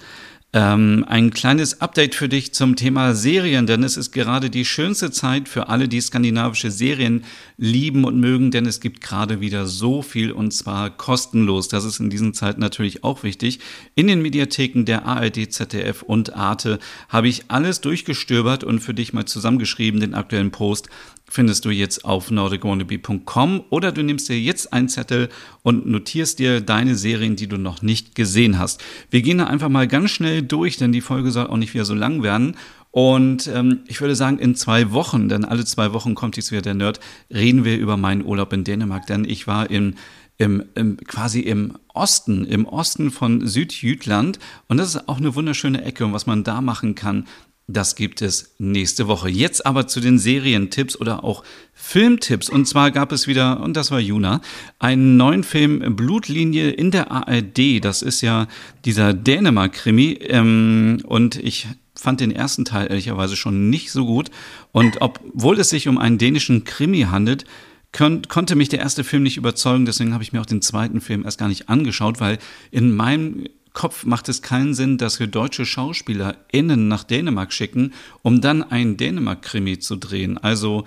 ähm, 0.55 1.05
ein 1.07 1.31
kleines 1.31 1.83
Update 1.83 2.15
für 2.15 2.29
dich 2.29 2.55
zum 2.55 2.75
Thema 2.75 3.15
Serien, 3.15 3.67
denn 3.67 3.83
es 3.83 3.99
ist 3.99 4.13
gerade 4.13 4.49
die 4.49 4.65
schönste 4.65 5.11
Zeit 5.11 5.47
für 5.47 5.69
alle, 5.69 5.89
die 5.89 6.01
skandinavische 6.01 6.71
Serien 6.71 7.25
lieben 7.59 8.05
und 8.05 8.19
mögen, 8.19 8.51
denn 8.51 8.65
es 8.65 8.81
gibt 8.81 9.03
gerade 9.03 9.41
wieder 9.41 9.67
so 9.67 10.01
viel 10.01 10.33
und 10.33 10.53
zwar 10.53 10.89
kostenlos. 10.89 11.69
Das 11.69 11.85
ist 11.85 12.01
in 12.01 12.09
diesen 12.09 12.33
Zeiten 12.33 12.63
natürlich 12.63 13.05
auch 13.05 13.25
wichtig. 13.25 13.61
In 13.95 14.07
den 14.07 14.23
Mediatheken 14.23 14.85
der 14.87 15.05
ARD, 15.05 15.53
ZDF 15.53 16.03
und 16.03 16.35
Arte 16.35 16.79
habe 17.11 17.29
ich 17.29 17.45
alles 17.49 17.83
durchgestöbert 17.83 18.65
und 18.65 18.81
für 18.81 18.95
dich 18.95 19.13
mal 19.13 19.27
zusammengeschrieben, 19.27 20.01
den 20.01 20.15
aktuellen 20.15 20.51
Post 20.51 20.89
findest 21.29 21.65
du 21.65 21.71
jetzt 21.71 22.05
auf 22.05 22.31
nordicwannabe.com 22.31 23.65
oder 23.71 23.93
du 23.93 24.03
nimmst 24.03 24.29
dir 24.29 24.41
jetzt 24.41 24.73
einen 24.73 24.89
Zettel 24.89 25.29
und 25.63 25.87
notierst 25.87 26.39
dir 26.39 26.61
deine 26.61 26.95
Serien, 26.95 27.37
die 27.37 27.47
du 27.47 27.59
noch 27.59 27.83
nicht 27.83 28.15
gesehen 28.15 28.59
hast. 28.59 28.83
Wir 29.11 29.23
gehen 29.23 29.39
da 29.39 29.47
einfach 29.47 29.69
mal 29.69 29.87
ganz 29.87 30.11
schnell 30.11 30.43
durch, 30.43 30.77
denn 30.77 30.93
die 30.93 31.01
Folge 31.01 31.31
soll 31.31 31.47
auch 31.47 31.57
nicht 31.57 31.75
wieder 31.75 31.85
so 31.85 31.95
lang 31.95 32.23
werden. 32.23 32.57
Und 32.91 33.47
ähm, 33.49 33.81
ich 33.87 34.01
würde 34.01 34.17
sagen, 34.17 34.39
in 34.39 34.55
zwei 34.55 34.93
Wochen, 34.93 35.29
denn 35.29 35.45
alle 35.45 35.65
zwei 35.65 35.93
Wochen 35.93 36.15
kommt 36.15 36.37
jetzt 36.37 36.51
wieder 36.51 36.63
der 36.63 36.75
Nerd, 36.75 37.01
reden 37.31 37.65
wir 37.65 37.77
über 37.77 37.97
meinen 37.97 38.25
Urlaub 38.25 38.53
in 38.53 38.65
Dänemark, 38.65 39.07
denn 39.07 39.25
ich 39.25 39.47
war 39.47 39.71
in 39.71 39.97
im, 40.39 40.65
im, 40.77 40.97
quasi 40.99 41.41
im 41.41 41.77
Osten, 41.93 42.45
im 42.45 42.65
Osten 42.65 43.11
von 43.11 43.47
Südjütland. 43.47 44.39
Und 44.69 44.77
das 44.79 44.95
ist 44.95 45.09
auch 45.09 45.19
eine 45.19 45.35
wunderschöne 45.35 45.83
Ecke. 45.83 46.05
Und 46.05 46.13
was 46.13 46.27
man 46.27 46.45
da 46.45 46.61
machen 46.61 46.95
kann, 46.95 47.27
Das 47.71 47.97
gibt 47.97 48.23
es 48.23 48.55
nächste 48.59 49.09
Woche. 49.09 49.29
Jetzt 49.29 49.67
aber 49.67 49.87
zu 49.87 50.01
den 50.01 50.19
Serientipps 50.19 50.99
oder 50.99 51.23
auch 51.23 51.45
Filmtipps. 51.75 52.49
Und 52.49 52.67
zwar 52.67 52.91
gab 52.91 53.13
es 53.13 53.27
wieder, 53.27 53.61
und 53.61 53.77
das 53.77 53.91
war 53.91 54.01
Juna, 54.01 54.41
einen 54.79 55.19
neuen 55.19 55.45
Film 55.45 55.95
Blutlinie 55.95 56.71
in 56.71 56.91
der 56.91 57.11
ARD. 57.11 57.85
Das 57.85 58.01
ist 58.01 58.23
ja 58.23 58.49
dieser 58.87 59.13
Dänemark-Krimi. 59.13 60.19
Ähm, 60.23 61.03
und 61.05 61.37
ich 61.37 61.67
fand 61.95 62.21
den 62.21 62.31
ersten 62.31 62.65
Teil 62.65 62.87
ehrlicherweise 62.89 63.37
schon 63.37 63.69
nicht 63.69 63.93
so 63.93 64.07
gut. 64.07 64.31
Und 64.73 65.03
obwohl 65.03 65.61
es 65.61 65.69
sich 65.69 65.89
um 65.89 65.99
einen 65.99 66.17
dänischen 66.17 66.65
Krimi 66.65 67.03
handelt, 67.03 67.45
kon 67.93 68.23
konnte 68.29 68.55
mich 68.57 68.71
der 68.71 68.81
erste 68.81 69.05
Film 69.05 69.23
nicht 69.23 69.37
überzeugen. 69.37 69.85
Deswegen 69.85 70.15
habe 70.15 70.23
ich 70.23 70.33
mir 70.33 70.41
auch 70.41 70.47
den 70.47 70.63
zweiten 70.63 71.03
Film 71.03 71.27
erst 71.27 71.39
gar 71.39 71.49
nicht 71.49 71.69
angeschaut, 71.69 72.19
weil 72.19 72.39
in 72.71 72.97
meinem 72.97 73.45
Kopf 73.73 74.05
macht 74.05 74.29
es 74.29 74.43
keinen 74.43 74.75
Sinn, 74.75 74.99
dass 74.99 75.21
wir 75.21 75.27
deutsche 75.27 75.67
SchauspielerInnen 75.67 76.89
nach 76.89 77.05
Dänemark 77.05 77.53
schicken, 77.53 77.93
um 78.23 78.41
dann 78.41 78.63
einen 78.63 78.97
Dänemark-Krimi 78.97 79.79
zu 79.79 79.97
drehen. 79.97 80.39
Also, 80.39 80.85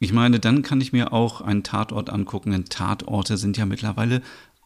ich 0.00 0.12
meine, 0.12 0.40
dann 0.40 0.62
kann 0.62 0.80
ich 0.80 0.92
mir 0.92 1.12
auch 1.12 1.40
einen 1.40 1.62
Tatort 1.62 2.10
angucken, 2.10 2.50
denn 2.50 2.64
Tatorte 2.64 3.36
sind 3.36 3.56
ja 3.56 3.66
mittlerweile 3.66 4.22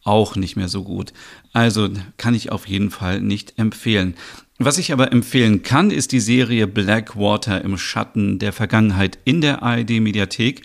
auch 0.06 0.36
nicht 0.36 0.56
mehr 0.56 0.68
so 0.68 0.84
gut. 0.84 1.12
Also 1.52 1.90
kann 2.16 2.34
ich 2.34 2.52
auf 2.52 2.68
jeden 2.68 2.90
Fall 2.90 3.20
nicht 3.20 3.58
empfehlen. 3.58 4.14
Was 4.58 4.78
ich 4.78 4.92
aber 4.92 5.12
empfehlen 5.12 5.62
kann, 5.62 5.90
ist 5.90 6.12
die 6.12 6.20
Serie 6.20 6.66
Blackwater 6.66 7.62
im 7.62 7.76
Schatten 7.76 8.38
der 8.38 8.52
Vergangenheit 8.52 9.18
in 9.24 9.40
der 9.40 9.62
ARD-Mediathek. 9.62 10.62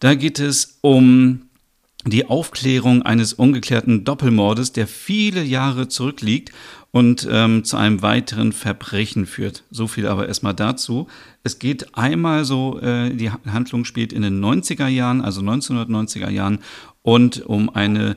Da 0.00 0.14
geht 0.14 0.40
es 0.40 0.78
um 0.80 1.42
die 2.06 2.26
Aufklärung 2.26 3.02
eines 3.02 3.32
ungeklärten 3.32 4.04
Doppelmordes, 4.04 4.72
der 4.72 4.86
viele 4.86 5.42
Jahre 5.42 5.88
zurückliegt 5.88 6.52
und 6.90 7.28
ähm, 7.30 7.64
zu 7.64 7.76
einem 7.76 8.02
weiteren 8.02 8.52
Verbrechen 8.52 9.26
führt. 9.26 9.64
So 9.70 9.88
viel 9.88 10.06
aber 10.06 10.28
erstmal 10.28 10.54
dazu. 10.54 11.08
Es 11.42 11.58
geht 11.58 11.96
einmal 11.96 12.44
so, 12.44 12.80
äh, 12.80 13.10
die 13.14 13.30
Handlung 13.30 13.84
spielt 13.84 14.12
in 14.12 14.22
den 14.22 14.42
90er 14.42 14.86
Jahren, 14.86 15.20
also 15.20 15.40
1990er 15.40 16.30
Jahren, 16.30 16.60
und 17.02 17.44
um 17.46 17.70
eine 17.70 18.16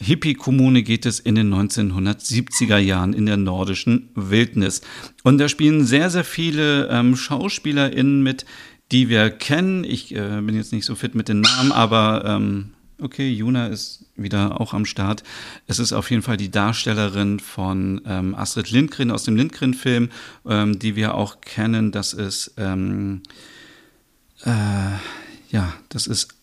Hippie-Kommune 0.00 0.82
geht 0.82 1.06
es 1.06 1.18
in 1.18 1.34
den 1.34 1.52
1970er 1.52 2.78
Jahren 2.78 3.12
in 3.12 3.26
der 3.26 3.36
nordischen 3.36 4.10
Wildnis. 4.14 4.80
Und 5.24 5.38
da 5.38 5.48
spielen 5.48 5.84
sehr, 5.84 6.08
sehr 6.08 6.24
viele 6.24 6.88
ähm, 6.88 7.16
SchauspielerInnen 7.16 8.22
mit, 8.22 8.46
die 8.92 9.08
wir 9.08 9.30
kennen. 9.30 9.84
Ich 9.84 10.14
äh, 10.14 10.40
bin 10.40 10.54
jetzt 10.54 10.72
nicht 10.72 10.84
so 10.84 10.94
fit 10.94 11.14
mit 11.14 11.28
den 11.28 11.40
Namen, 11.40 11.72
aber 11.72 12.24
ähm, 12.24 12.70
okay, 13.00 13.30
Juna 13.30 13.68
ist 13.68 14.04
wieder 14.16 14.60
auch 14.60 14.74
am 14.74 14.84
Start. 14.84 15.22
Es 15.66 15.78
ist 15.78 15.92
auf 15.92 16.10
jeden 16.10 16.22
Fall 16.22 16.36
die 16.36 16.50
Darstellerin 16.50 17.40
von 17.40 18.00
ähm, 18.06 18.34
Astrid 18.34 18.70
Lindgren 18.70 19.10
aus 19.10 19.24
dem 19.24 19.36
Lindgren-Film, 19.36 20.10
ähm, 20.46 20.78
die 20.78 20.96
wir 20.96 21.14
auch 21.14 21.40
kennen. 21.40 21.92
Das 21.92 22.12
ist, 22.12 22.54
ähm, 22.56 23.22
äh, 24.44 24.96
ja, 25.50 25.74
das 25.88 26.06
ist, 26.06 26.34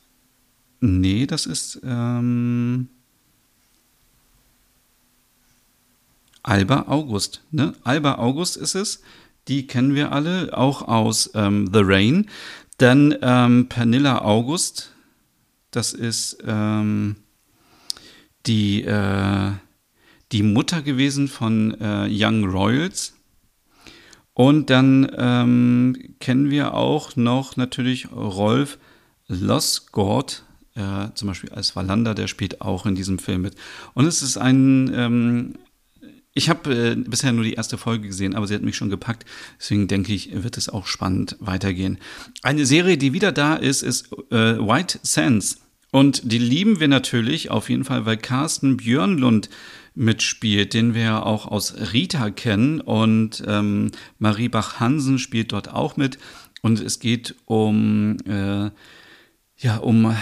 nee, 0.80 1.26
das 1.26 1.46
ist, 1.46 1.82
ähm, 1.84 2.90
Alba 6.46 6.86
August. 6.88 7.42
Ne? 7.52 7.74
Alba 7.84 8.16
August 8.16 8.56
ist 8.58 8.76
es. 8.76 9.02
Die 9.48 9.68
kennen 9.68 9.96
wir 9.96 10.12
alle, 10.12 10.56
auch 10.56 10.88
aus 10.88 11.32
ähm, 11.34 11.70
The 11.74 11.82
Rain. 11.84 12.30
Dann 12.78 13.16
ähm, 13.22 13.68
Pernilla 13.68 14.22
August, 14.22 14.92
das 15.76 15.94
ist 15.94 16.38
ähm, 16.46 17.18
die, 18.46 18.84
äh, 18.84 19.52
die 20.32 20.44
Mutter 20.44 20.82
gewesen 20.82 21.28
von 21.28 21.80
äh, 21.80 22.08
Young 22.10 22.46
Royals. 22.46 23.14
Und 24.34 24.70
dann 24.70 25.10
ähm, 25.18 26.16
kennen 26.20 26.50
wir 26.50 26.74
auch 26.74 27.16
noch 27.16 27.56
natürlich 27.56 28.12
Rolf 28.12 28.78
Losgord, 29.28 30.44
äh, 30.76 31.08
zum 31.16 31.30
Beispiel 31.30 31.52
als 31.52 31.76
Wallander, 31.76 32.14
der 32.14 32.28
spielt 32.28 32.62
auch 32.62 32.86
in 32.86 32.96
diesem 32.96 33.18
Film 33.18 33.44
mit. 33.44 33.56
Und 33.94 34.06
es 34.06 34.22
ist 34.22 34.38
ein, 34.38 34.92
ähm, 34.94 35.54
ich 36.34 36.50
habe 36.50 36.76
äh, 36.76 36.96
bisher 36.96 37.32
nur 37.32 37.46
die 37.46 37.54
erste 37.54 37.78
Folge 37.78 38.08
gesehen, 38.08 38.36
aber 38.36 38.46
sie 38.46 38.56
hat 38.56 38.62
mich 38.62 38.76
schon 38.76 38.90
gepackt. 38.90 39.24
Deswegen 39.58 39.88
denke 39.88 40.14
ich, 40.14 40.44
wird 40.44 40.58
es 40.58 40.68
auch 40.68 40.86
spannend 40.86 41.38
weitergehen. 41.40 41.98
Eine 42.44 42.66
Serie, 42.66 42.98
die 42.98 43.14
wieder 43.14 43.32
da 43.32 43.56
ist, 43.56 43.84
ist 43.84 44.12
äh, 44.32 44.58
White 44.60 45.00
Sands. 45.02 45.65
Und 45.96 46.30
die 46.30 46.40
lieben 46.40 46.82
wir 46.82 46.90
natürlich 46.90 47.52
auf 47.52 47.70
jeden 47.70 47.86
Fall, 47.86 48.06
weil 48.06 48.18
Carsten 48.18 48.76
Björnlund 48.76 49.50
mitspielt, 49.94 50.74
den 50.74 50.94
wir 50.94 51.02
ja 51.04 51.24
auch 51.24 51.48
aus 51.48 51.74
Rita 51.94 52.32
kennen. 52.32 52.82
Und 52.82 53.42
ähm, 53.48 53.92
Marie 54.20 54.50
Bach-Hansen 54.50 55.20
spielt 55.20 55.54
dort 55.54 55.70
auch 55.70 55.96
mit. 55.96 56.18
Und 56.62 56.82
es 56.82 57.00
geht 57.00 57.36
um, 57.46 58.18
äh, 58.28 58.72
ja, 59.56 59.78
um 59.78 60.14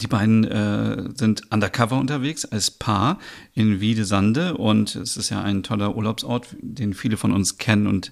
die 0.00 0.08
beiden 0.08 0.42
äh, 0.42 1.10
sind 1.14 1.42
undercover 1.52 2.00
unterwegs 2.00 2.44
als 2.44 2.72
Paar 2.72 3.20
in 3.54 3.80
Wiedesande 3.80 4.56
und 4.56 4.96
es 4.96 5.16
ist 5.16 5.30
ja 5.30 5.40
ein 5.40 5.62
toller 5.62 5.94
Urlaubsort, 5.94 6.48
den 6.60 6.94
viele 6.94 7.16
von 7.16 7.30
uns 7.30 7.58
kennen 7.58 7.86
und 7.86 8.10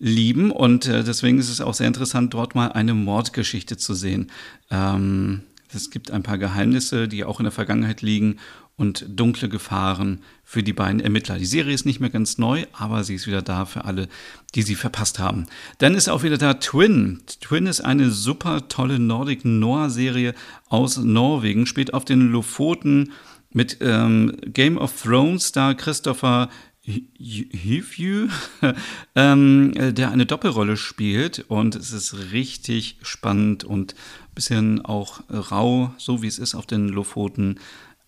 lieben 0.00 0.50
und 0.50 0.86
äh, 0.86 1.04
deswegen 1.04 1.38
ist 1.38 1.50
es 1.50 1.60
auch 1.60 1.74
sehr 1.74 1.86
interessant, 1.86 2.34
dort 2.34 2.54
mal 2.56 2.72
eine 2.72 2.94
Mordgeschichte 2.94 3.76
zu 3.76 3.94
sehen. 3.94 4.32
Ähm, 4.70 5.42
es 5.74 5.90
gibt 5.90 6.10
ein 6.10 6.22
paar 6.22 6.38
Geheimnisse, 6.38 7.08
die 7.08 7.24
auch 7.24 7.40
in 7.40 7.44
der 7.44 7.52
Vergangenheit 7.52 8.02
liegen 8.02 8.38
und 8.76 9.04
dunkle 9.08 9.48
Gefahren 9.48 10.20
für 10.44 10.62
die 10.62 10.72
beiden 10.72 11.00
Ermittler. 11.00 11.36
Die 11.36 11.46
Serie 11.46 11.74
ist 11.74 11.84
nicht 11.84 12.00
mehr 12.00 12.10
ganz 12.10 12.38
neu, 12.38 12.64
aber 12.72 13.02
sie 13.02 13.16
ist 13.16 13.26
wieder 13.26 13.42
da 13.42 13.64
für 13.66 13.84
alle, 13.84 14.08
die 14.54 14.62
sie 14.62 14.76
verpasst 14.76 15.18
haben. 15.18 15.46
Dann 15.78 15.94
ist 15.94 16.08
auch 16.08 16.22
wieder 16.22 16.38
da 16.38 16.54
Twin. 16.54 17.20
Twin 17.40 17.66
ist 17.66 17.80
eine 17.80 18.10
super 18.10 18.68
tolle 18.68 19.00
Nordic 19.00 19.44
Noir 19.44 19.90
Serie 19.90 20.34
aus 20.68 20.96
Norwegen, 20.96 21.66
spielt 21.66 21.92
auf 21.92 22.04
den 22.04 22.30
Lofoten 22.30 23.12
mit 23.52 23.78
ähm, 23.80 24.36
Game 24.46 24.78
of 24.78 25.02
Thrones 25.02 25.46
Star 25.46 25.74
Christopher 25.74 26.48
Hivju, 26.88 28.28
ähm, 29.14 29.72
der 29.76 30.10
eine 30.10 30.26
Doppelrolle 30.26 30.76
spielt 30.76 31.44
und 31.48 31.74
es 31.76 31.92
ist 31.92 32.32
richtig 32.32 32.96
spannend 33.02 33.64
und 33.64 33.94
ein 33.94 34.34
bisschen 34.34 34.84
auch 34.84 35.20
rau, 35.30 35.92
so 35.98 36.22
wie 36.22 36.26
es 36.26 36.38
ist 36.38 36.54
auf 36.54 36.66
den 36.66 36.88
Lofoten. 36.88 37.60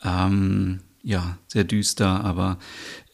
Ähm, 0.02 0.80
ja, 1.02 1.38
sehr 1.46 1.64
düster, 1.64 2.24
aber 2.24 2.58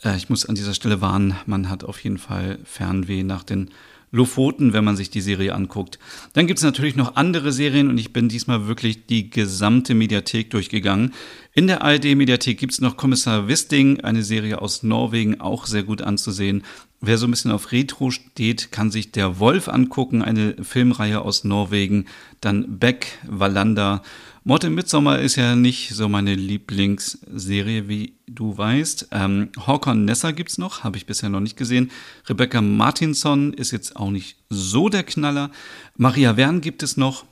äh, 0.03 0.17
ich 0.17 0.29
muss 0.29 0.47
an 0.47 0.55
dieser 0.55 0.75
Stelle 0.75 1.01
warnen, 1.01 1.35
man 1.47 1.69
hat 1.69 1.85
auf 1.85 2.03
jeden 2.03 2.19
Fall 2.19 2.59
Fernweh 2.65 3.23
nach 3.23 3.45
den 3.45 3.71
Lofoten, 4.11 4.73
wenn 4.73 4.85
man 4.85 4.97
sich 4.97 5.11
die 5.11 5.21
Serie 5.21 5.55
anguckt. 5.55 5.99
Dann 6.33 6.47
gibt 6.47 6.59
es 6.59 6.65
natürlich 6.65 6.97
noch 6.97 7.17
andere 7.17 7.53
Serien 7.53 7.89
und 7.89 7.99
ich 7.99 8.13
bin 8.13 8.29
diesmal 8.29 8.67
wirklich 8.67 9.07
die 9.07 9.31
gesamte 9.31 9.95
Mediathek 9.95 10.51
durchgegangen. 10.51 11.13
In 11.53 11.67
der 11.67 11.83
ARD-Mediathek 11.83 12.59
gibt 12.59 12.73
es 12.73 12.81
noch 12.81 12.97
Kommissar 12.97 13.49
Wisting, 13.49 14.01
eine 14.01 14.23
Serie 14.23 14.61
aus 14.61 14.83
Norwegen, 14.83 15.41
auch 15.41 15.67
sehr 15.67 15.83
gut 15.83 16.03
anzusehen. 16.03 16.63
Wer 17.01 17.19
so 17.19 17.27
ein 17.27 17.31
bisschen 17.31 17.51
auf 17.51 17.73
Retro 17.73 18.11
steht, 18.11 18.73
kann 18.73 18.91
sich 18.91 19.13
Der 19.13 19.39
Wolf 19.39 19.69
angucken, 19.69 20.23
eine 20.23 20.57
Filmreihe 20.63 21.21
aus 21.21 21.45
Norwegen. 21.45 22.07
Dann 22.41 22.79
Beck, 22.79 23.19
Wallander 23.27 24.03
Mord 24.49 24.63
im 24.63 24.77
Midsommar 24.77 25.19
ist 25.19 25.35
ja 25.35 25.57
nicht 25.57 25.89
so 25.93 26.09
meine 26.09 26.37
Lieblingsserie, 26.37 27.89
wie 27.89 28.17
du 28.29 28.57
weißt. 28.57 29.09
Ähm, 29.11 29.49
Håkon 29.59 30.05
Nessa 30.05 30.31
gibt's 30.31 30.57
noch, 30.57 30.85
habe 30.85 30.97
ich 30.97 31.05
bisher 31.05 31.29
noch 31.29 31.41
nicht 31.41 31.57
gesehen. 31.57 31.91
Rebecca 32.29 32.61
Martinson 32.61 33.53
ist 33.55 33.73
jetzt 33.73 33.97
auch 33.97 34.11
nicht 34.11 34.37
so 34.49 34.89
der 34.89 35.03
Knaller. 35.03 35.51
Maria 35.97 36.37
Wern 36.37 36.61
gibt 36.61 36.85
es 36.85 36.97
noch. 36.97 37.25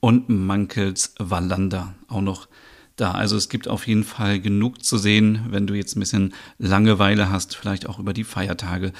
Und 0.00 0.30
Mankels 0.30 1.14
Wallander 1.18 1.92
auch 2.08 2.22
noch 2.22 2.48
da. 2.96 3.10
Also 3.10 3.36
es 3.36 3.50
gibt 3.50 3.68
auf 3.68 3.86
jeden 3.86 4.04
Fall 4.04 4.40
genug 4.40 4.82
zu 4.82 4.96
sehen, 4.96 5.48
wenn 5.50 5.66
du 5.66 5.74
jetzt 5.74 5.98
ein 5.98 6.00
bisschen 6.00 6.32
Langeweile 6.56 7.28
hast, 7.28 7.56
vielleicht 7.56 7.86
auch 7.86 7.98
über 7.98 8.14
die 8.14 8.24
Feiertage. 8.24 8.94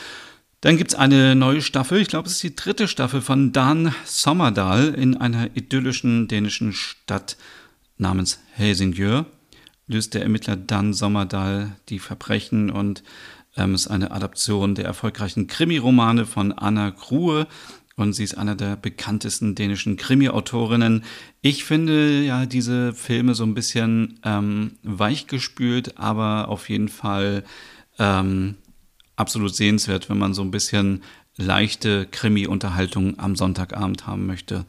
Dann 0.63 0.77
gibt 0.77 0.93
es 0.93 0.99
eine 0.99 1.35
neue 1.35 1.61
Staffel, 1.61 2.01
ich 2.01 2.07
glaube, 2.07 2.29
es 2.29 2.35
ist 2.35 2.43
die 2.45 2.55
dritte 2.55 2.87
Staffel 2.87 3.21
von 3.21 3.51
Dan 3.51 3.93
Sommerdal 4.05 4.95
in 4.95 5.17
einer 5.17 5.57
idyllischen 5.57 6.29
dänischen 6.29 6.73
Stadt 6.73 7.37
namens 7.99 8.39
Helsingør. 8.53 9.27
Löst 9.89 10.15
der 10.15 10.23
Ermittler 10.23 10.55
Dan 10.55 10.93
Sommerdal 10.95 11.73
die 11.89 11.99
Verbrechen 11.99 12.71
und 12.71 13.03
ähm, 13.57 13.75
ist 13.75 13.89
eine 13.89 14.13
Adaption 14.13 14.77
der 14.77 14.85
erfolgreichen 14.85 15.49
Krimiromane 15.49 16.27
von 16.27 16.53
Anna 16.53 16.91
Grue 16.91 17.49
und 17.97 18.13
sie 18.13 18.23
ist 18.23 18.39
einer 18.39 18.55
der 18.55 18.77
bekanntesten 18.77 19.57
dänischen 19.57 19.97
Krimi-Autorinnen. 19.97 21.03
Ich 21.41 21.65
finde 21.65 22.23
ja 22.23 22.47
diese 22.47 22.93
Filme 22.93 23.35
so 23.35 23.43
ein 23.43 23.55
bisschen 23.55 24.21
ähm, 24.25 24.79
weichgespült, 24.85 25.99
aber 25.99 26.47
auf 26.47 26.69
jeden 26.69 26.89
Fall 26.89 27.43
ähm, 27.99 28.55
absolut 29.17 29.55
sehenswert, 29.55 30.09
wenn 30.09 30.19
man 30.19 30.35
so 30.35 30.43
ein 30.43 30.51
bisschen 30.51 31.03
leichte 31.39 32.07
Krimi-Unterhaltung 32.11 33.19
am 33.19 33.37
Sonntagabend 33.37 34.07
haben 34.07 34.27
möchte. 34.27 34.67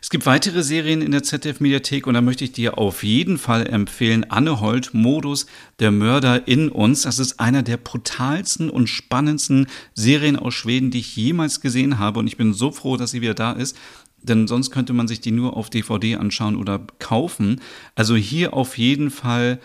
Es 0.00 0.08
gibt 0.08 0.24
weitere 0.24 0.62
Serien 0.62 1.02
in 1.02 1.12
der 1.12 1.22
ZDF-Mediathek 1.22 2.06
und 2.06 2.14
da 2.14 2.22
möchte 2.22 2.44
ich 2.44 2.52
dir 2.52 2.78
auf 2.78 3.02
jeden 3.02 3.36
Fall 3.36 3.66
empfehlen, 3.66 4.24
Anne 4.30 4.60
Holt, 4.60 4.94
Modus, 4.94 5.46
der 5.78 5.90
Mörder 5.90 6.48
in 6.48 6.70
uns. 6.70 7.02
Das 7.02 7.18
ist 7.18 7.38
einer 7.38 7.62
der 7.62 7.76
brutalsten 7.76 8.70
und 8.70 8.86
spannendsten 8.86 9.66
Serien 9.92 10.36
aus 10.36 10.54
Schweden, 10.54 10.90
die 10.90 11.00
ich 11.00 11.16
jemals 11.16 11.60
gesehen 11.60 11.98
habe 11.98 12.18
und 12.18 12.26
ich 12.26 12.38
bin 12.38 12.54
so 12.54 12.72
froh, 12.72 12.96
dass 12.96 13.10
sie 13.10 13.20
wieder 13.20 13.34
da 13.34 13.52
ist 13.52 13.76
denn 14.22 14.48
sonst 14.48 14.72
könnte 14.72 14.92
man 14.92 15.06
sich 15.06 15.20
die 15.20 15.30
nur 15.30 15.56
auf 15.56 15.70
DVD 15.70 16.16
anschauen 16.16 16.56
oder 16.56 16.84
kaufen. 16.98 17.60
Also 17.94 18.16
hier 18.16 18.54
auf 18.54 18.76
jeden 18.76 19.10
Fall 19.10 19.60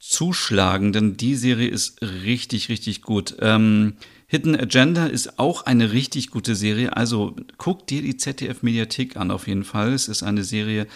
zuschlagen, 0.00 0.92
denn 0.92 1.16
die 1.16 1.36
Serie 1.36 1.68
ist 1.68 2.00
richtig, 2.02 2.68
richtig 2.70 3.02
gut. 3.02 3.36
Ähm, 3.40 3.94
Hidden 4.26 4.58
Agenda 4.58 5.06
ist 5.06 5.38
auch 5.38 5.66
eine 5.66 5.92
richtig 5.92 6.30
gute 6.30 6.54
Serie. 6.54 6.96
Also 6.96 7.36
guck 7.58 7.86
dir 7.86 8.00
die 8.00 8.16
ZDF-Mediathek 8.16 9.16
an 9.16 9.30
auf 9.30 9.46
jeden 9.46 9.64
Fall. 9.64 9.92
Es 9.92 10.08
ist 10.08 10.22
eine 10.22 10.42
Serie, 10.42 10.86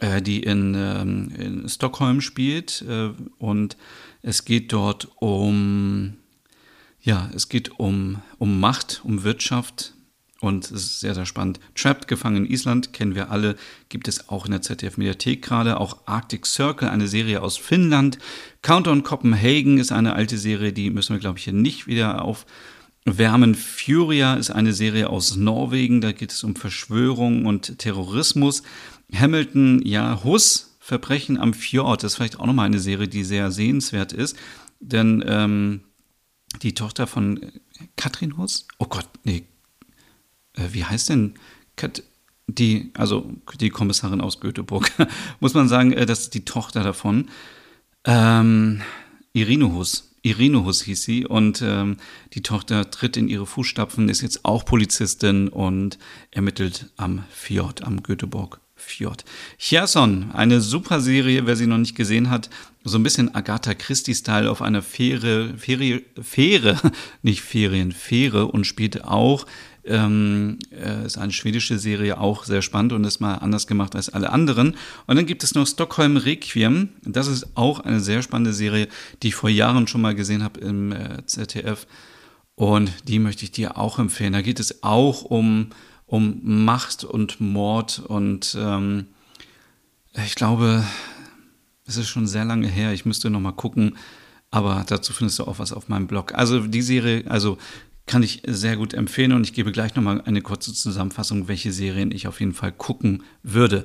äh, 0.00 0.20
die 0.20 0.42
in, 0.42 0.74
ähm, 0.74 1.30
in, 1.38 1.68
Stockholm 1.68 2.20
spielt 2.20 2.82
äh, 2.88 3.10
und 3.38 3.76
es 4.22 4.44
geht 4.44 4.72
dort 4.72 5.08
um, 5.16 6.14
ja, 7.00 7.30
es 7.34 7.48
geht 7.48 7.78
um, 7.78 8.22
um 8.38 8.58
Macht, 8.58 9.02
um 9.04 9.22
Wirtschaft, 9.22 9.94
und 10.40 10.66
es 10.66 10.70
ist 10.70 11.00
sehr, 11.00 11.14
sehr 11.14 11.26
spannend. 11.26 11.58
Trapped, 11.74 12.06
gefangen 12.06 12.44
in 12.44 12.52
Island, 12.52 12.92
kennen 12.92 13.16
wir 13.16 13.30
alle, 13.30 13.56
gibt 13.88 14.06
es 14.06 14.28
auch 14.28 14.44
in 14.44 14.52
der 14.52 14.62
ZDF-Mediathek 14.62 15.42
gerade. 15.42 15.80
Auch 15.80 15.98
Arctic 16.06 16.46
Circle, 16.46 16.88
eine 16.88 17.08
Serie 17.08 17.42
aus 17.42 17.56
Finnland. 17.56 18.18
Countdown 18.62 19.02
Copenhagen 19.02 19.78
ist 19.78 19.90
eine 19.90 20.12
alte 20.14 20.38
Serie, 20.38 20.72
die 20.72 20.90
müssen 20.90 21.14
wir, 21.14 21.20
glaube 21.20 21.38
ich, 21.38 21.44
hier 21.44 21.52
nicht 21.52 21.88
wieder 21.88 22.24
aufwärmen. 22.24 23.56
Furia 23.56 24.34
ist 24.34 24.50
eine 24.50 24.72
Serie 24.72 25.10
aus 25.10 25.34
Norwegen, 25.34 26.00
da 26.00 26.12
geht 26.12 26.30
es 26.30 26.44
um 26.44 26.54
Verschwörung 26.54 27.44
und 27.44 27.78
Terrorismus. 27.78 28.62
Hamilton, 29.12 29.82
ja, 29.84 30.22
Huss, 30.22 30.76
Verbrechen 30.78 31.36
am 31.36 31.52
Fjord, 31.52 32.04
das 32.04 32.12
ist 32.12 32.16
vielleicht 32.16 32.38
auch 32.38 32.46
nochmal 32.46 32.66
eine 32.66 32.78
Serie, 32.78 33.08
die 33.08 33.24
sehr 33.24 33.50
sehenswert 33.50 34.12
ist. 34.12 34.36
Denn 34.78 35.24
ähm, 35.26 35.80
die 36.62 36.74
Tochter 36.74 37.08
von 37.08 37.40
Katrin 37.96 38.36
Huss, 38.36 38.68
oh 38.78 38.86
Gott, 38.86 39.08
nee, 39.24 39.38
äh, 39.38 39.57
wie 40.72 40.84
heißt 40.84 41.10
denn 41.10 41.34
Kat 41.76 42.02
die, 42.50 42.92
also 42.94 43.30
die 43.60 43.68
Kommissarin 43.68 44.22
aus 44.22 44.40
Göteborg, 44.40 44.90
muss 45.40 45.52
man 45.52 45.68
sagen, 45.68 45.92
äh, 45.92 46.06
das 46.06 46.20
ist 46.20 46.34
die 46.34 46.44
Tochter 46.44 46.82
davon. 46.82 47.28
Ähm. 48.04 48.82
Irene 50.28 50.64
Huss 50.64 50.82
hieß 50.82 51.02
sie 51.02 51.26
und 51.26 51.62
ähm, 51.62 51.96
die 52.34 52.42
Tochter 52.42 52.90
tritt 52.90 53.16
in 53.16 53.28
ihre 53.28 53.46
Fußstapfen, 53.46 54.08
ist 54.08 54.20
jetzt 54.20 54.44
auch 54.44 54.64
Polizistin 54.64 55.48
und 55.48 55.98
ermittelt 56.30 56.90
am 56.96 57.24
Fjord, 57.30 57.84
am 57.84 58.02
Göteborg 58.02 58.60
Fjord. 58.74 59.24
Cherson, 59.58 60.30
eine 60.32 60.60
super 60.60 61.00
Serie, 61.00 61.46
wer 61.46 61.56
sie 61.56 61.66
noch 61.66 61.78
nicht 61.78 61.96
gesehen 61.96 62.30
hat, 62.30 62.48
so 62.84 62.98
ein 62.98 63.02
bisschen 63.02 63.34
Agatha 63.34 63.74
Christie-Style 63.74 64.50
auf 64.50 64.62
einer 64.62 64.82
Fähre, 64.82 65.56
Fähre, 65.56 66.02
Fähre, 66.20 66.78
nicht 67.22 67.42
Ferien, 67.42 67.92
Fähre 67.92 68.46
und 68.46 68.66
spielt 68.66 69.04
auch 69.04 69.46
ähm, 69.88 70.58
äh, 70.70 71.06
ist 71.06 71.18
eine 71.18 71.32
schwedische 71.32 71.78
Serie, 71.78 72.20
auch 72.20 72.44
sehr 72.44 72.62
spannend 72.62 72.92
und 72.92 73.04
ist 73.04 73.20
mal 73.20 73.36
anders 73.36 73.66
gemacht 73.66 73.96
als 73.96 74.08
alle 74.08 74.30
anderen. 74.30 74.76
Und 75.06 75.16
dann 75.16 75.26
gibt 75.26 75.42
es 75.42 75.54
noch 75.54 75.66
Stockholm 75.66 76.16
Requiem. 76.16 76.90
Das 77.02 77.26
ist 77.26 77.56
auch 77.56 77.80
eine 77.80 78.00
sehr 78.00 78.22
spannende 78.22 78.52
Serie, 78.52 78.88
die 79.22 79.28
ich 79.28 79.34
vor 79.34 79.50
Jahren 79.50 79.86
schon 79.86 80.00
mal 80.00 80.14
gesehen 80.14 80.42
habe 80.42 80.60
im 80.60 80.92
äh, 80.92 81.24
ZDF. 81.26 81.86
Und 82.54 82.92
die 83.08 83.18
möchte 83.18 83.44
ich 83.44 83.52
dir 83.52 83.78
auch 83.78 83.98
empfehlen. 83.98 84.32
Da 84.32 84.42
geht 84.42 84.60
es 84.60 84.82
auch 84.82 85.22
um, 85.22 85.70
um 86.06 86.64
Macht 86.64 87.04
und 87.04 87.40
Mord 87.40 88.00
und 88.00 88.56
ähm, 88.58 89.06
ich 90.26 90.34
glaube, 90.34 90.84
es 91.86 91.96
ist 91.96 92.08
schon 92.08 92.26
sehr 92.26 92.44
lange 92.44 92.68
her. 92.68 92.92
Ich 92.92 93.04
müsste 93.04 93.30
noch 93.30 93.40
mal 93.40 93.52
gucken. 93.52 93.96
Aber 94.50 94.84
dazu 94.86 95.12
findest 95.12 95.38
du 95.38 95.44
auch 95.44 95.58
was 95.58 95.72
auf 95.72 95.88
meinem 95.88 96.06
Blog. 96.06 96.34
Also 96.34 96.60
die 96.60 96.82
Serie, 96.82 97.24
also 97.28 97.58
kann 98.08 98.24
ich 98.24 98.42
sehr 98.46 98.76
gut 98.76 98.94
empfehlen 98.94 99.32
und 99.32 99.44
ich 99.44 99.52
gebe 99.52 99.70
gleich 99.70 99.94
nochmal 99.94 100.22
eine 100.22 100.42
kurze 100.42 100.74
Zusammenfassung, 100.74 101.46
welche 101.46 101.72
Serien 101.72 102.10
ich 102.10 102.26
auf 102.26 102.40
jeden 102.40 102.54
Fall 102.54 102.72
gucken 102.72 103.22
würde. 103.44 103.84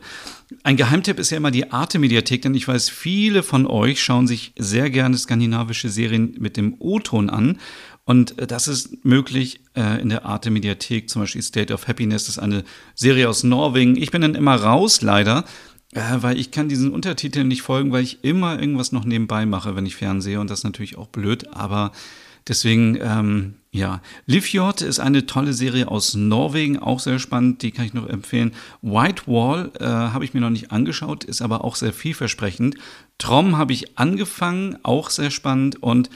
Ein 0.64 0.78
Geheimtipp 0.78 1.20
ist 1.20 1.30
ja 1.30 1.38
immer 1.38 1.52
die 1.52 1.72
Arte-Mediathek, 1.72 2.42
denn 2.42 2.56
ich 2.56 2.68
weiß, 2.68 2.90
viele 2.90 3.44
von 3.44 3.68
euch 3.68 4.02
schauen 4.02 4.26
sich 4.26 4.54
sehr 4.58 4.90
gerne 4.90 5.18
skandinavische 5.18 5.90
Serien 5.90 6.36
mit 6.40 6.58
dem 6.58 6.76
O-Ton 6.80 7.30
an. 7.30 7.60
Und 8.06 8.40
äh, 8.40 8.48
das 8.48 8.68
ist 8.68 9.06
möglich 9.06 9.62
äh, 9.76 10.02
in 10.02 10.10
der 10.10 10.26
Arte-Mediathek, 10.26 11.10
zum 11.10 11.22
Beispiel 11.22 11.42
State 11.42 11.74
of 11.74 11.88
Happiness, 11.88 12.26
das 12.26 12.38
ist 12.38 12.44
eine 12.44 12.64
Serie 12.96 13.30
aus 13.30 13.44
Norwegen. 13.44 13.96
Ich 13.96 14.12
bin 14.12 14.22
dann 14.22 14.36
immer 14.36 14.56
raus, 14.56 15.02
leider, 15.02 15.46
äh, 15.94 16.02
weil 16.18 16.40
ich 16.40 16.52
kann 16.52 16.70
diesen 16.70 16.92
Untertiteln 16.92 17.48
nicht 17.48 17.62
folgen, 17.62 17.92
weil 17.92 18.04
ich 18.04 18.24
immer 18.24 18.60
irgendwas 18.60 18.92
noch 18.92 19.06
nebenbei 19.06 19.46
mache, 19.46 19.76
wenn 19.76 19.86
ich 19.86 19.96
fernsehe. 19.96 20.40
Und 20.40 20.50
das 20.50 20.60
ist 20.60 20.66
natürlich 20.66 20.98
auch 20.98 21.08
blöd, 21.08 21.48
aber 21.54 21.92
Deswegen, 22.48 22.98
ähm, 23.02 23.56
ja, 23.72 24.02
Livjord 24.26 24.82
ist 24.82 25.00
eine 25.00 25.26
tolle 25.26 25.54
Serie 25.54 25.88
aus 25.88 26.14
Norwegen, 26.14 26.78
auch 26.78 27.00
sehr 27.00 27.20
spannend, 27.20 27.62
die 27.62 27.72
kann 27.72 27.86
ich 27.86 27.94
noch 27.94 28.08
empfehlen. 28.08 28.54
White 28.82 29.24
Wall 29.28 29.72
äh, 29.80 29.86
habe 29.86 30.26
ich 30.26 30.34
mir 30.34 30.42
noch 30.42 30.50
nicht 30.50 30.72
angeschaut, 30.72 31.24
ist 31.24 31.42
aber 31.42 31.64
auch 31.64 31.76
sehr 31.76 31.94
vielversprechend. 31.94 32.76
Trom 33.18 33.58
habe 33.58 33.74
ich 33.74 33.98
angefangen, 33.98 34.78
auch 34.84 35.10
sehr 35.10 35.32
spannend 35.32 35.82
und 35.82 36.10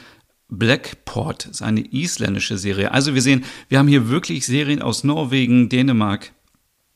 Blackport 0.49 1.45
ist 1.47 1.61
eine 1.61 1.81
isländische 1.81 2.57
Serie. 2.57 2.91
Also 2.91 3.13
wir 3.13 3.21
sehen, 3.21 3.43
wir 3.69 3.79
haben 3.79 3.87
hier 3.87 4.09
wirklich 4.09 4.45
Serien 4.45 4.81
aus 4.81 5.03
Norwegen, 5.03 5.67
Dänemark, 5.67 6.31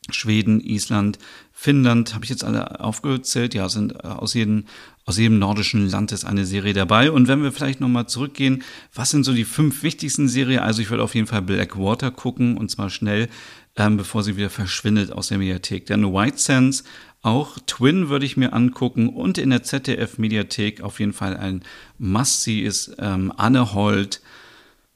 Schweden, 0.10 0.62
Island, 0.62 1.20
Finnland, 1.52 2.16
habe 2.16 2.24
ich 2.24 2.30
jetzt 2.30 2.44
alle 2.44 2.80
aufgezählt? 2.80 3.54
Ja, 3.54 3.70
sind 3.70 3.94
äh, 4.04 4.08
aus 4.08 4.34
jedem, 4.34 4.66
aus 5.06 5.18
jedem 5.18 5.40
nordischen 5.40 5.90
Land 5.90 6.12
ist 6.12 6.26
eine 6.26 6.46
Serie 6.46 6.74
dabei. 6.74 7.12
Und 7.12 7.28
wenn 7.28 7.42
wir 7.42 7.52
vielleicht 7.52 7.82
nochmal 7.82 8.08
zurückgehen, 8.08 8.64
was 8.94 9.10
sind 9.10 9.24
so 9.24 9.34
die 9.34 9.46
fünf 9.46 9.84
wichtigsten 9.84 10.28
Serien? 10.28 10.60
Also 10.60 10.82
ich 10.82 10.90
würde 10.90 11.04
auf 11.04 11.16
jeden 11.16 11.28
Fall 11.28 11.42
Blackwater 11.42 12.12
gucken 12.12 12.58
und 12.58 12.70
zwar 12.70 12.90
schnell, 12.90 13.28
ähm, 13.76 13.98
bevor 13.98 14.24
sie 14.24 14.38
wieder 14.38 14.50
verschwindet 14.50 15.12
aus 15.12 15.30
der 15.30 15.40
Mediathek. 15.40 15.86
Dann 15.88 16.14
White 16.14 16.38
Sands, 16.38 16.84
auch 17.22 17.58
Twin 17.66 18.10
würde 18.10 18.26
ich 18.26 18.38
mir 18.38 18.54
angucken 18.54 19.10
und 19.10 19.38
in 19.38 19.52
der 19.52 19.64
ZDF-Mediathek 19.64 20.82
auf 20.82 21.00
jeden 21.00 21.14
Fall 21.14 21.38
ein 21.38 21.64
Must-See 21.98 22.62
ist 22.62 22.96
ähm, 23.00 23.32
Anne 23.36 23.74
Holt. 23.74 24.22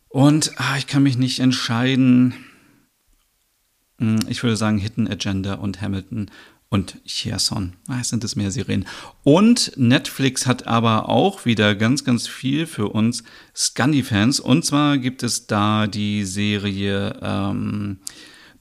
Und 0.09 0.51
ah, 0.57 0.77
ich 0.77 0.87
kann 0.87 1.03
mich 1.03 1.17
nicht 1.17 1.39
entscheiden. 1.39 2.33
Hm, 3.99 4.19
ich 4.27 4.41
würde 4.43 4.55
sagen 4.55 4.77
Hidden 4.77 5.07
Agenda 5.07 5.55
und 5.55 5.81
Hamilton 5.81 6.31
und 6.75 6.97
Cherson. 7.05 7.73
Ah, 7.87 8.03
sind 8.03 8.25
es 8.25 8.35
mehr 8.35 8.51
Serien. 8.51 8.85
Und 9.23 9.71
Netflix 9.77 10.45
hat 10.45 10.67
aber 10.67 11.07
auch 11.07 11.45
wieder 11.45 11.73
ganz, 11.73 12.03
ganz 12.03 12.27
viel 12.27 12.67
für 12.67 12.89
uns 12.89 13.23
Scandi-Fans. 13.55 14.41
Und 14.41 14.65
zwar 14.65 14.97
gibt 14.97 15.23
es 15.23 15.47
da 15.47 15.87
die 15.87 16.25
Serie 16.25 17.17
ähm, 17.21 17.99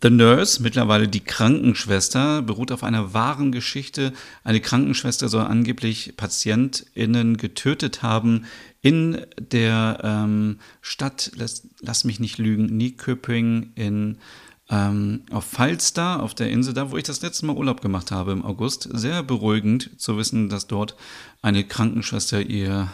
The 0.01 0.11
Nurse, 0.11 0.63
mittlerweile 0.63 1.09
die 1.09 1.25
Krankenschwester, 1.25 2.43
beruht 2.43 2.71
auf 2.71 2.85
einer 2.85 3.15
wahren 3.15 3.51
Geschichte. 3.51 4.13
Eine 4.45 4.61
Krankenschwester 4.61 5.29
soll 5.29 5.47
angeblich 5.47 6.15
PatientInnen 6.17 7.37
getötet 7.37 8.03
haben 8.03 8.45
in 8.81 9.27
der 9.41 9.99
ähm, 10.05 10.59
Stadt, 10.83 11.33
lass, 11.35 11.67
lass 11.81 12.05
mich 12.05 12.21
nicht 12.21 12.39
lügen, 12.39 12.77
Nyköping 12.77 13.73
in 13.75 14.19
ähm, 14.71 15.23
auf 15.31 15.45
Falster, 15.45 16.23
auf 16.23 16.35
der 16.35 16.51
Insel, 16.51 16.75
da 16.75 16.91
wo 16.91 16.97
ich 16.97 17.05
das 17.05 17.23
letzte 17.23 17.47
Mal 17.47 17.57
Urlaub 17.57 17.81
gemacht 17.83 18.11
habe 18.11 18.33
im 18.33 18.45
August, 18.45 18.89
sehr 18.93 19.23
beruhigend 19.23 19.91
zu 20.01 20.17
wissen, 20.17 20.49
dass 20.49 20.67
dort 20.67 20.97
eine 21.43 21.65
Krankenschwester 21.65 22.41
ihr, 22.41 22.89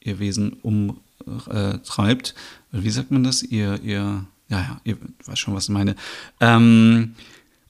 ihr 0.00 0.18
Wesen 0.18 0.52
umtreibt. 0.62 2.34
Äh, 2.72 2.82
Wie 2.82 2.90
sagt 2.90 3.10
man 3.10 3.24
das? 3.24 3.42
Ihr, 3.42 3.80
ihr, 3.82 4.24
ja, 4.48 4.60
ja, 4.60 4.80
ihr 4.84 4.96
weiß 5.24 5.38
schon, 5.38 5.54
was 5.54 5.64
ich 5.64 5.70
meine. 5.70 5.96
Ähm, 6.40 7.14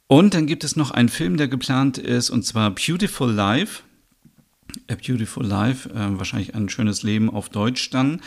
und 0.06 0.34
dann 0.34 0.46
gibt 0.46 0.62
es 0.62 0.76
noch 0.76 0.90
einen 0.90 1.08
Film, 1.08 1.36
der 1.36 1.48
geplant 1.48 1.98
ist, 1.98 2.30
und 2.30 2.44
zwar 2.44 2.70
Beautiful 2.70 3.32
Life. 3.32 3.82
A 4.88 4.94
Beautiful 4.94 5.44
Life, 5.44 5.88
äh, 5.88 6.18
wahrscheinlich 6.18 6.54
ein 6.54 6.68
schönes 6.68 7.02
Leben 7.02 7.30
auf 7.30 7.48
Deutsch 7.48 7.90
dann. 7.90 8.20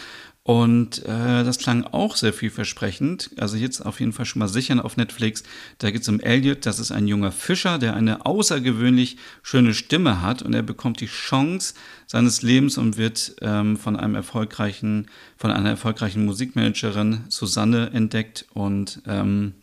Und 0.49 1.05
äh, 1.05 1.43
das 1.43 1.59
klang 1.59 1.83
auch 1.83 2.15
sehr 2.15 2.33
vielversprechend. 2.33 3.29
Also 3.37 3.55
jetzt 3.55 3.85
auf 3.85 3.99
jeden 3.99 4.13
Fall 4.13 4.25
schon 4.25 4.39
mal 4.39 4.47
sichern 4.47 4.79
auf 4.79 4.97
Netflix. 4.97 5.43
Da 5.77 5.91
geht 5.91 6.01
es 6.01 6.09
um 6.09 6.19
Elliot. 6.19 6.65
Das 6.65 6.79
ist 6.79 6.91
ein 6.91 7.07
junger 7.07 7.31
Fischer, 7.31 7.77
der 7.77 7.95
eine 7.95 8.25
außergewöhnlich 8.25 9.17
schöne 9.43 9.75
Stimme 9.75 10.23
hat. 10.23 10.41
Und 10.41 10.55
er 10.55 10.63
bekommt 10.63 11.01
die 11.01 11.05
Chance 11.05 11.75
seines 12.07 12.41
Lebens 12.41 12.79
und 12.79 12.97
wird 12.97 13.35
ähm, 13.41 13.77
von 13.77 13.95
einem 13.95 14.15
erfolgreichen, 14.15 15.05
von 15.37 15.51
einer 15.51 15.69
erfolgreichen 15.69 16.25
Musikmanagerin 16.25 17.25
Susanne 17.29 17.91
entdeckt. 17.93 18.47
Und 18.51 19.03
ähm, 19.05 19.53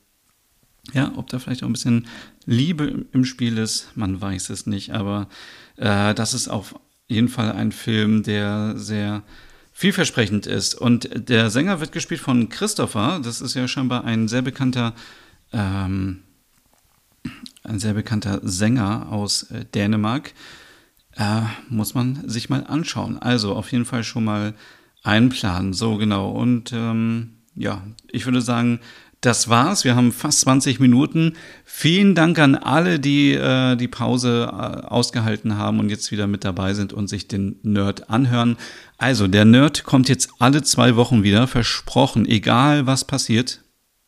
ja, 0.93 1.11
ob 1.17 1.29
da 1.31 1.41
vielleicht 1.41 1.65
auch 1.65 1.69
ein 1.69 1.73
bisschen 1.73 2.07
Liebe 2.45 3.07
im 3.11 3.25
Spiel 3.25 3.59
ist, 3.59 3.89
man 3.97 4.21
weiß 4.21 4.51
es 4.51 4.67
nicht. 4.67 4.93
Aber 4.93 5.27
äh, 5.79 6.15
das 6.15 6.33
ist 6.33 6.47
auf 6.47 6.79
jeden 7.09 7.29
Fall 7.29 7.51
ein 7.51 7.73
Film, 7.73 8.23
der 8.23 8.75
sehr 8.77 9.25
vielversprechend 9.77 10.47
ist. 10.47 10.75
Und 10.75 11.11
der 11.29 11.51
Sänger 11.51 11.81
wird 11.81 11.93
gespielt 11.93 12.23
von 12.23 12.49
Christopher. 12.49 13.21
Das 13.23 13.43
ist 13.43 13.53
ja 13.53 13.69
scheinbar 13.69 14.05
ein 14.05 14.27
sehr 14.27 14.41
bekannter, 14.41 14.95
ähm, 15.53 16.23
ein 17.63 17.79
sehr 17.79 17.93
bekannter 17.93 18.41
Sänger 18.43 19.13
aus 19.13 19.43
äh, 19.51 19.67
Dänemark. 19.67 20.33
Äh, 21.15 21.43
muss 21.69 21.93
man 21.93 22.27
sich 22.27 22.49
mal 22.49 22.65
anschauen. 22.67 23.19
Also 23.19 23.55
auf 23.55 23.71
jeden 23.71 23.85
Fall 23.85 24.03
schon 24.03 24.25
mal 24.25 24.55
einplanen. 25.03 25.75
So 25.75 25.99
genau. 25.99 26.31
Und 26.31 26.73
ähm, 26.73 27.35
ja, 27.55 27.83
ich 28.11 28.25
würde 28.25 28.41
sagen, 28.41 28.81
das 29.27 29.49
war's. 29.49 29.83
Wir 29.85 29.97
haben 29.97 30.13
fast 30.13 30.41
20 30.43 30.79
Minuten. 30.79 31.33
Vielen 31.65 32.15
Dank 32.15 32.39
an 32.39 32.55
alle, 32.55 33.01
die 33.01 33.33
äh, 33.33 33.75
die 33.75 33.89
Pause 33.89 34.49
äh, 34.51 34.87
ausgehalten 34.87 35.59
haben 35.59 35.81
und 35.81 35.91
jetzt 35.91 36.13
wieder 36.13 36.29
mit 36.29 36.45
dabei 36.45 36.75
sind 36.75 36.93
und 36.93 37.09
sich 37.09 37.27
den 37.27 37.59
Nerd 37.63 38.09
anhören. 38.09 38.57
Also, 38.99 39.27
der 39.27 39.45
Nerd 39.45 39.83
kommt 39.83 40.09
jetzt 40.09 40.31
alle 40.39 40.63
zwei 40.63 40.95
Wochen 40.95 41.25
wieder, 41.25 41.49
versprochen, 41.49 42.25
egal 42.27 42.87
was 42.87 43.05
passiert. 43.05 43.63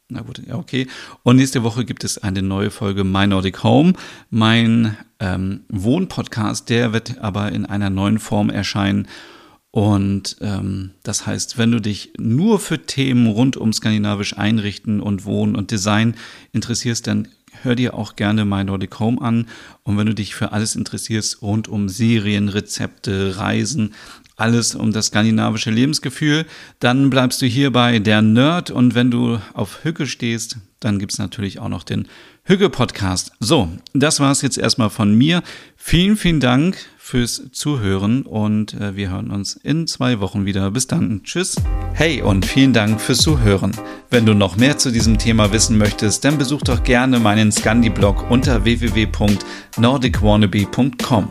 Na 0.09 0.21
gut, 0.21 0.41
ja, 0.47 0.55
okay. 0.55 0.87
Und 1.25 1.37
nächste 1.37 1.65
Woche 1.65 1.85
gibt 1.85 2.05
es 2.05 2.19
eine 2.19 2.41
neue 2.41 2.71
Folge 2.71 3.03
My 3.03 3.27
Nordic 3.27 3.65
Home, 3.65 3.95
mein 4.31 4.97
ähm, 5.19 5.65
Wohnpodcast. 5.69 6.69
Der 6.69 6.93
wird 6.93 7.19
aber 7.19 7.51
in 7.53 7.67
einer 7.67 7.91
neuen 7.91 8.21
Form 8.21 8.51
erscheinen. 8.51 9.09
Und 9.71 10.37
ähm, 10.41 10.93
das 11.03 11.27
heißt, 11.27 11.59
wenn 11.59 11.71
du 11.71 11.81
dich 11.81 12.13
nur 12.19 12.59
für 12.59 12.87
Themen 12.87 13.27
rund 13.27 13.57
um 13.57 13.73
skandinavisch 13.73 14.37
Einrichten 14.37 15.01
und 15.01 15.25
Wohnen 15.25 15.57
und 15.57 15.71
Design 15.71 16.15
interessierst, 16.53 17.07
dann 17.07 17.29
hör 17.63 17.75
dir 17.75 17.95
auch 17.95 18.17
gerne 18.17 18.45
My 18.45 18.65
Nordic 18.65 18.99
Home 18.99 19.21
an. 19.21 19.47
Und 19.83 19.99
wenn 19.99 20.07
du 20.07 20.15
dich 20.15 20.35
für 20.35 20.53
alles 20.53 20.75
interessierst 20.75 21.43
rund 21.43 21.69
um 21.69 21.89
Serien, 21.89 22.49
Rezepte, 22.49 23.37
Reisen, 23.37 23.95
alles 24.37 24.75
um 24.75 24.93
das 24.93 25.07
skandinavische 25.07 25.71
Lebensgefühl, 25.71 26.47
dann 26.79 27.11
bleibst 27.11 27.43
du 27.43 27.47
hier 27.47 27.73
bei 27.73 27.99
der 27.99 28.23
Nerd. 28.23 28.71
Und 28.71 28.95
wenn 28.95 29.11
du 29.11 29.41
auf 29.53 29.85
Hücke 29.85 30.07
stehst, 30.07 30.59
dann 30.81 30.99
gibt's 30.99 31.19
natürlich 31.19 31.59
auch 31.59 31.69
noch 31.69 31.83
den 31.83 32.07
Hügge 32.45 32.71
Podcast. 32.71 33.33
So, 33.41 33.69
das 33.93 34.21
war's 34.21 34.43
jetzt 34.43 34.57
erstmal 34.57 34.91
von 34.91 35.15
mir. 35.15 35.43
Vielen, 35.77 36.17
vielen 36.17 36.41
Dank 36.41 36.79
fürs 37.09 37.43
Zuhören 37.53 38.23
und 38.23 38.75
äh, 38.75 38.95
wir 38.95 39.09
hören 39.09 39.31
uns 39.31 39.57
in 39.57 39.87
zwei 39.87 40.21
Wochen 40.21 40.45
wieder. 40.45 40.71
Bis 40.71 40.89
dann. 40.89 41.23
Tschüss. 41.25 41.57
Hey 41.95 42.21
und 42.21 42.45
vielen 42.45 42.75
Dank 42.75 43.01
fürs 43.01 43.17
Zuhören. 43.19 43.73
Wenn 44.11 44.27
du 44.27 44.35
noch 44.35 44.59
mehr 44.59 44.77
zu 44.77 44.91
diesem 44.91 45.17
Thema 45.17 45.51
wissen 45.51 45.79
möchtest, 45.79 46.27
dann 46.27 46.37
besuch 46.37 46.61
doch 46.61 46.83
gerne 46.83 47.19
meinen 47.19 47.51
Scandi-Blog 47.51 48.31
unter 48.31 48.65
www.nordicwannabe.com. 48.65 51.31